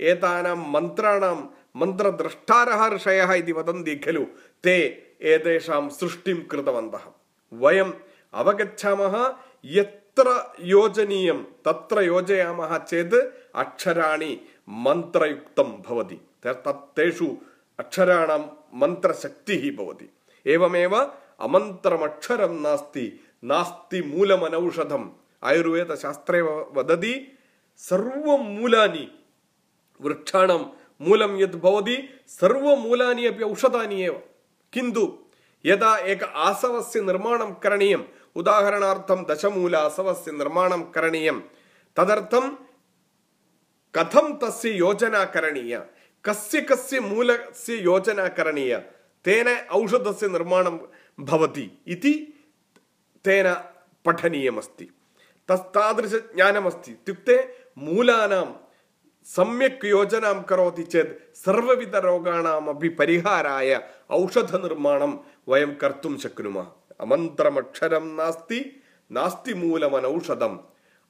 ഏതാനാം 0.00 0.60
മന്ത്രാണാം 0.72 1.38
मन्त्रद्रष्टारः 1.78 2.88
ऋषयः 2.88 3.32
इति 3.32 3.52
वदन्ति 3.52 3.96
खलु 3.96 4.24
ते 4.64 4.76
एतेषां 5.22 5.88
सृष्टिं 5.88 6.42
कृतवन्तः। 6.44 7.04
वयम् 7.52 7.92
अवगच्छामः 8.34 9.34
यत्र 9.64 10.54
योजनीयं 10.60 11.42
तत्र 11.64 12.02
योजयामः 12.02 12.78
चेत् 12.78 13.14
अक्षराणि 13.54 14.40
मन्त्रयुक्तं 14.68 15.82
भवति। 15.88 16.20
तत् 16.46 16.96
तेषु 16.96 17.36
अक्षराणां 17.78 18.42
मन्त्रशक्तिः 18.74 19.76
भवति। 19.76 20.08
एवमेव 20.46 20.96
अमन्त्रमक्षरं 21.40 22.60
नास्ति 22.60 23.06
नास्ति 23.44 24.02
मूलमनौषधम्। 24.02 25.08
आयुर्वेदशास्त्रे 25.44 26.40
वदति 26.42 27.38
सर्वमूलानि 27.76 29.12
वृक्षाणां 30.00 30.58
മൂലം 31.00 31.40
യത് 31.40 31.56
ഭവതി 31.56 31.96
സർവമൂലാനി 32.38 33.22
അപ്പൊ 33.22 33.50
ഔഷധാനിയേവ 33.50 34.14
കിന്തു 34.76 35.04
യഥാ 35.66 35.98
ഏക 35.98 36.24
ആസവസ്യ 36.24 37.00
നിർമ്മാണം 37.00 37.56
കരണീയം. 37.64 38.08
ഉദാഹരണാർത്ഥം 38.36 39.26
ദശമൂല 39.30 39.76
ആസവസ്യ 39.76 40.32
നിർമ്മാണം 40.32 40.92
കരണീയം. 40.96 41.38
തദർത്ഥം 41.98 42.58
കഥം 43.94 44.26
തസ്യ 44.42 44.70
യോജന 44.70 45.24
കരണീയ. 45.36 45.82
കസ്യ 46.28 46.60
കസ്യ 46.60 46.98
മൂലസ്യ 46.98 47.74
യോജന 47.74 48.28
കരണീയ. 48.28 48.80
തേന 49.26 49.48
ഔഷധസ്യ 49.74 50.26
നിർമ്മാണം 50.26 50.88
ഭവതി 51.18 51.78
ഇതി 51.86 52.34
തേന 53.26 53.56
പഠനീയമസ്തി. 54.06 54.86
തസ് 55.50 55.68
താദൃശ 55.76 56.14
ജ്ഞാനമസ്തി 56.14 56.90
ഇത്യുക്തെ 56.90 57.38
മൂലാനാം 57.78 58.67
സമ്യക് 59.34 59.86
യോജനാം 59.86 60.38
കരോതി 60.50 60.82
ചേത് 60.82 61.12
സർവവിധ 61.44 61.96
രോഗാണാമപി 61.96 62.88
പരിഹാരായ 62.88 63.80
ഔഷധ 64.12 64.52
നിർമ്മാണം 64.56 65.12
വയം 65.48 65.72
കർത്തും 65.82 66.14
ശക്നുമ. 66.20 66.56
അമന്ത്രമക്ഷരം 67.00 68.16
നാസ്തി 68.16 68.60
നാസ്തി 69.10 69.52
മൂലമനൌഷധം. 69.52 70.54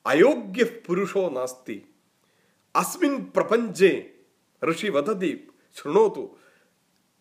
അയോഗ്യ 0.07 0.65
പുരുഷോ 0.87 1.29
നാസ്തി. 1.29 1.77
അസ്മിൻ 2.75 3.15
പ്രപഞ്ചേ 3.37 3.93
ഋഷി 4.63 4.89
വധതി 4.89 5.33
ശൃണോതു 5.77 6.25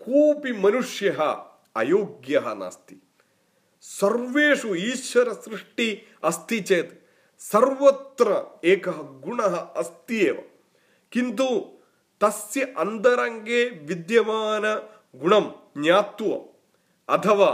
കോപി 0.02 0.52
മനുഷ്യ 0.66 1.08
അയോഗ്യ 1.76 2.38
നാസ്തി. 2.64 2.98
സർവേഷു 3.82 4.68
ഈശ്വര 4.68 5.30
സൃഷ്ടി 5.46 5.90
അസ്തി 6.24 6.60
ചേത് 6.70 6.94
സർവത്ര 7.42 8.30
ഏക 8.66 8.90
ഗുണ 9.26 9.42
അസ്തിയേവ 9.82 10.38
किन्तु 11.13 11.49
तस्य 12.21 12.65
अन्तरङ्गे 12.83 13.61
विद्यमानगुणं 13.89 15.47
ज्ञात्वा 15.83 16.37
अथवा 17.09 17.51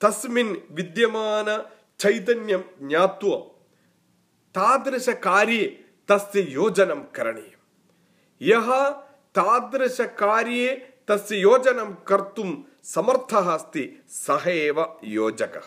तस्मिन् 0.00 0.54
विद्यमानचैतन्यं 0.76 2.62
ज्ञात्वा 2.88 3.36
तादृशकार्ये 4.54 5.64
तस्य 6.10 6.40
योजनं 6.58 7.00
करणीयं 7.16 7.58
यः 8.40 8.68
तादृशकार्ये 9.38 10.70
तस्य 11.08 11.36
योजनं 11.36 11.92
कर्तुं 12.08 12.50
समर्थः 12.94 13.50
अस्ति 13.54 13.84
सः 14.24 14.48
एव 14.50 14.78
योजकः 15.16 15.66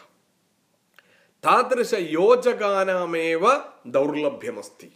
तादृशयोजकानामेव 1.44 3.46
दौर्लभ्यमस्ति 3.96 4.90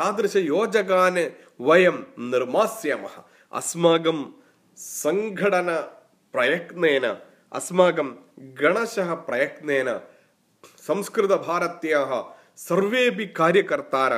താദൃശ 0.00 0.36
യോജകാന് 0.50 1.22
വയം 1.60 1.96
നിർമാസ്യാമ 2.32 3.06
അസ്മാകം 3.52 4.18
സംഘടന 4.78 5.70
പ്രയത്നേന 6.34 7.06
അസ്മാകം 7.52 8.08
ഗണശ 8.54 8.94
പ്രയത്നേന 9.26 9.88
സംസ്കൃത 10.84 11.34
സംസ്കൃതഭാരത്യാ 11.34 12.00
സർവേപി 12.58 13.26
കാര്യകർത്താര 13.38 14.12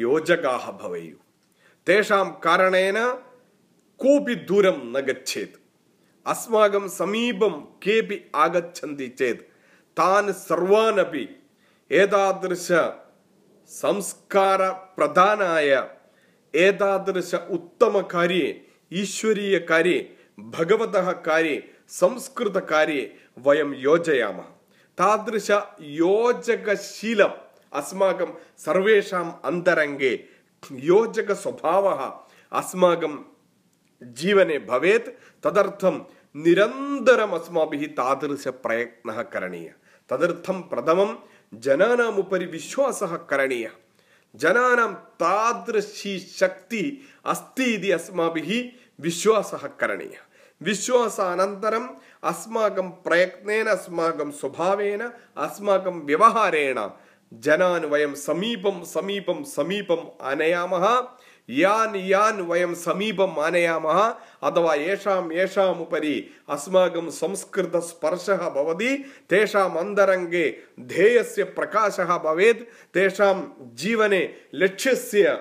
യോജകാഹ 0.00 0.64
ഭവയു 0.80 1.18
തേഷാം 1.86 2.28
കാരണേന 2.46 2.98
കോപി 4.00 4.34
ദൂരം 4.48 4.78
നഗച്ഛേത് 4.92 5.56
അസ്മാകം 6.26 6.84
സമീപം 6.90 7.54
കേപി 7.86 8.18
ആഗച്ഛന്തി 8.36 9.08
ചേത് 9.16 9.44
താൻ 9.96 10.26
സർവാനപി 10.42 11.24
ഏതാദൃശ 11.90 12.68
സംസ്കാര 13.70 14.62
പ്രധാനായ 14.96 15.70
ഏതാദൃശ 16.54 17.34
ഉത്തമ 17.48 18.02
കാര്യ 18.14 18.42
ഈശ്വരീയ 18.92 19.56
കാര്യ 19.70 19.98
ഭഗവത 20.52 20.96
കാര്യ 21.28 21.54
സംസ്കൃത 21.92 22.58
കാര്യ 22.72 23.00
വയം 23.44 23.70
യോജയാമ 23.82 24.38
താദൃശ 24.98 25.48
യോജകശീലം 26.04 27.32
അസ്മാകം 27.72 28.30
സർവേഷാം 28.64 29.28
അന്തരംഗെ 29.44 30.12
യോജക 30.88 31.32
സ്വഭാവ 31.34 31.86
അസ്മാകം 32.52 33.14
ജീവനെ 34.02 34.58
ഭവേത് 34.70 35.10
തദർത്ഥം 35.44 35.96
നിരന്തരം 36.34 37.30
അസ്മാഭി 37.34 37.78
താദൃശ 37.98 38.48
പ്രയത്ന 38.64 39.10
കരണീയ. 39.34 39.68
തദർത്ഥം 40.10 40.58
പ്രഥമം 40.70 41.10
जनानाम् 41.65 42.19
उपरि 42.19 42.45
विश्वासः 42.45 43.15
करणीयः 43.29 43.75
जनानां 44.35 44.93
तादृशी 45.21 46.17
शक्तिः 46.19 47.29
अस्ति 47.31 47.73
इति 47.73 47.91
अस्माभिः 47.91 48.51
विश्वासः 49.01 49.67
करणीयः 49.79 50.25
विश्वासानन्तरम् 50.61 51.87
अस्माकं 52.29 52.89
प्रयत्नेन 53.05 53.67
अस्माकं 53.67 54.31
स्वभावेन 54.31 55.01
अस्माकं 55.37 55.99
व्यवहारेण 56.05 56.79
जनान् 57.31 57.85
वयं 57.85 58.13
समीपं 58.15 58.83
समीपं 58.85 59.43
समीपम् 59.43 60.05
आनयामः 60.27 60.85
यान् 61.50 61.96
यान् 61.96 62.40
वयं 62.40 62.74
समीपम् 62.74 63.38
आनयामः 63.38 64.00
अथवा 64.42 64.74
येषां 64.74 65.32
येषाम् 65.32 65.80
उपरि 65.80 66.30
अस्माकं 66.48 67.10
संस्कृतस्पर्शः 67.10 68.48
भवति, 68.48 68.96
तेषाम् 69.30 69.76
अन्तरङ्गे 69.76 70.58
ध्येयस्य 70.80 71.44
प्रकाशः 71.44 72.16
भवेत्, 72.18 72.62
तेषां 72.94 73.34
जीवने 73.74 74.34
लक्ष्यस्य 74.54 75.32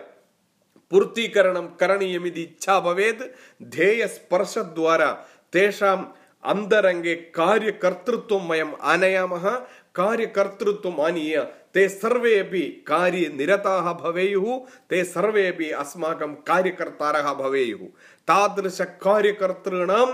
पूर्तीकरणं 0.91 1.67
करणीयमिति 1.79 2.41
इच्छा 2.41 2.79
भवेत्, 2.79 3.21
ध्येयस्पर्शद्वारा 3.63 5.11
तेषाम् 5.53 6.05
अन्तरङ्गे 6.43 7.15
कार्यकर्तृत्वं 7.15 8.47
वयम् 8.47 8.73
आनयामः, 8.81 9.49
कार्यकर्तृत्वम् 9.95 10.99
आनीय 10.99 11.47
ते 11.73 11.87
सर्वे 11.89 12.37
अपि 12.39 12.61
कार्ये 12.87 13.27
निरताः 13.37 13.91
भवेयुः 14.01 14.47
ते 14.89 15.03
सर्वे 15.05 15.47
अपि 15.47 15.69
अस्माकं 15.81 16.33
कार्यकर्तारः 16.47 17.31
भवेयुः। 17.33 17.87
तादृशकार्यकर्तॄणां 18.27 20.05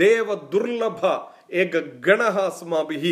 देवदुर्लभ 0.00 1.00
एकगणः 1.60 2.38
अस्माभिः 2.40 3.04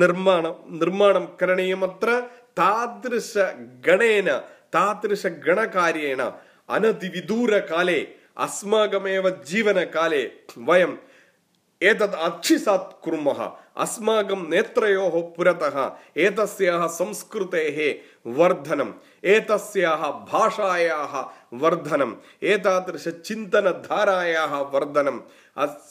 निर्माणं 0.00 0.54
निर्माणं 0.78 1.26
करणीयमत्र 1.40 2.20
तादृशगणेन 2.60 4.28
तादृशगणकार्येण 4.74 6.20
अनतिविदूरकाले 6.76 8.00
अस्माकमेव 8.44 9.28
जीवनकाले 9.46 10.22
वयं 10.68 10.92
एतद् 11.80 12.14
अक्षिसात् 12.28 12.92
कुर्मः 13.04 13.40
अस्माकं 13.76 14.48
नेत्रयोः 14.50 15.20
पुरतः 15.36 15.76
एतस्याः 16.16 16.86
संस्कृतेः 16.86 17.78
वर्धनम् 18.38 18.92
एतस्याः 19.34 20.02
भाषायाः 20.32 21.14
वर्धनम् 21.62 22.14
एतादृशचिन्तनधारायाः 22.52 24.54
वर्धनं 24.74 25.18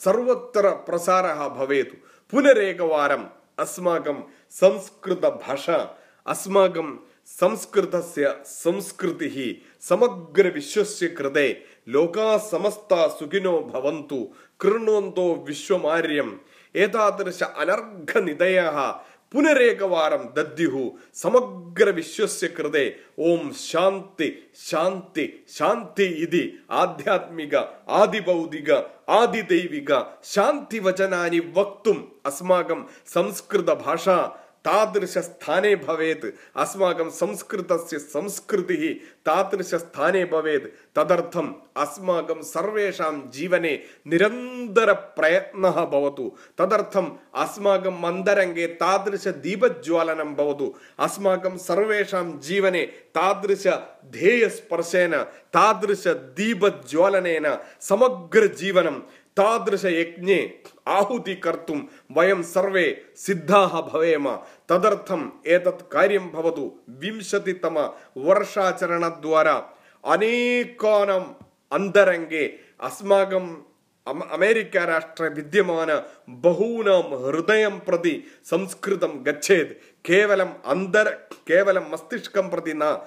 सर्वत्र 0.04 0.64
प्रसारः 0.86 1.40
भवेत्। 1.48 1.94
पुनरेकवारम् 2.30 3.30
अस्माकं 3.58 4.18
संस्कृतभाषा 4.50 5.78
अस्माकं 6.26 6.98
संस्कृतस्य 7.26 8.34
संस्कृतिः 8.46 9.36
समग्रविश्वस्य 9.88 11.08
कृते 11.08 11.48
लोकाः 11.88 12.36
समस्ता 12.50 13.06
सुखिनो 13.08 13.58
भवन्तु 13.74 14.18
कृण्वन्तो 14.60 15.26
विश्वमार्यम् 15.48 16.32
ഏതാദൃശ 16.76 17.42
അനർഘനിതയ 17.42 18.60
പുനരേകവാരം 19.32 20.22
ദദ്യുഹു 20.36 20.98
സമഗ്ര 21.14 21.90
വിശ്വസ്യ 21.90 22.46
കൃതേ. 22.46 22.92
ഓം 23.18 23.54
ശാന്തി 23.70 24.28
ശാന്തി 24.68 25.46
ശാന്തി 25.58 26.02
ഇതി 26.02 26.58
ആധ്യാത്മിക 26.70 27.56
ആദിഭൗതിക 27.88 28.70
ആദിദൈവിക 29.08 29.92
ശാന്തി 30.22 30.78
വചനാനി 30.78 31.40
വക്തും. 31.52 32.12
അസ്മാകം 32.26 32.88
സംസ്കൃത 33.06 33.70
ഭാഷ 33.72 34.08
तादृशस्थाने 34.65 35.71
भवेत् 35.77 36.23
अस्माकं 36.61 37.09
संस्कृतस्य 37.13 37.97
संस्कृतिः 37.99 38.83
तादृशस्थाने 39.25 40.23
भवेत् 40.25 40.65
तदर्थम् 40.97 41.51
अस्माकं 41.77 42.39
सर्वेषां 42.43 43.11
जीवने 43.31 43.73
निरन्तरप्रयत्नः 44.07 45.77
भवतु 45.91 46.25
तदर्थम् 46.59 47.09
अस्माकम् 47.43 48.05
अन्तरङ्गे 48.05 48.65
तादृशदीपज्वालनं 48.81 50.31
भवतु 50.35 50.67
अस्माकं 51.07 51.55
सर्वेषां 51.67 52.25
जीवने 52.47 52.83
तादृशध्येयस्पर्शेन 53.17 55.13
तादृशदीपज्वालनेन 55.57 57.47
समग्रजीवनं 57.89 58.97
താദൃശ 59.38 59.86
യജ്ഞേ 59.86 60.50
ആഹുതി 60.88 61.40
കർത്തും 61.46 61.90
വയം 62.10 62.42
സർവേ 62.42 62.94
സിദ്ധാഹ 63.16 63.80
ഭവേമ. 63.80 64.40
തദർത്ഥം 64.70 65.32
ഏതത് 65.46 65.84
കാര്യം 65.94 66.30
ഭവതു? 66.34 66.72
വിംശതിതമ 66.88 67.92
വർഷാചരണദ്വാര. 68.18 69.48
അനേകാനം 70.04 71.36
അന്തരംഗേ. 71.72 72.50
അസ്മാകം 72.80 73.64
അമേരിക്ക 74.30 74.76
രാഷ്ട്ര 74.78 75.24
വിദ്യമാന 75.24 76.02
ബഹൂനാം 76.28 77.22
ഹൃദയം 77.26 77.82
പ്രതി 77.88 78.24
സംസ്കൃതം 78.44 79.24
ഗച്ഛേത്. 79.26 79.76
കേവലം 80.10 80.52
അന്തര 80.64 81.10
കേവലം 81.50 81.90
മസ്തിഷ്കം 81.90 82.50
പ്രതി 82.50 82.70
നാം. 82.70 83.02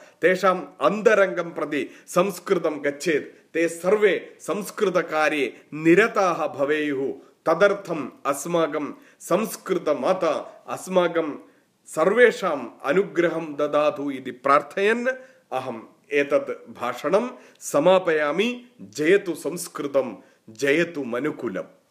അന്തരംഗം 0.82 1.55
പ്രതി 1.55 1.91
സംസ്കൃതം 2.07 2.82
ഗച്ഛേത്. 2.86 3.43
ते 3.54 3.68
सर्वे 3.68 4.38
संस्कृतकार्ये 4.39 5.62
निरताः 5.74 6.47
भवेयुः। 6.47 7.14
तदर्थम् 7.45 8.10
अस्माकं 8.26 8.93
संस्कृतमाता 9.20 10.64
अस्माकं 10.70 11.38
सर्वेषाम् 11.86 12.70
अनुग्रहं 12.84 13.54
ददातु 13.54 14.12
इति 14.12 14.32
प्रार्थयन्। 14.32 15.08
अहम् 15.51 15.82
एतत् 16.14 16.80
भाषणं 16.80 17.30
समापयामि। 17.60 18.66
जयतु 18.82 19.36
संस्कृतं 19.36 20.18
जयतु 20.49 21.04
मनुकुलम् 21.04 21.83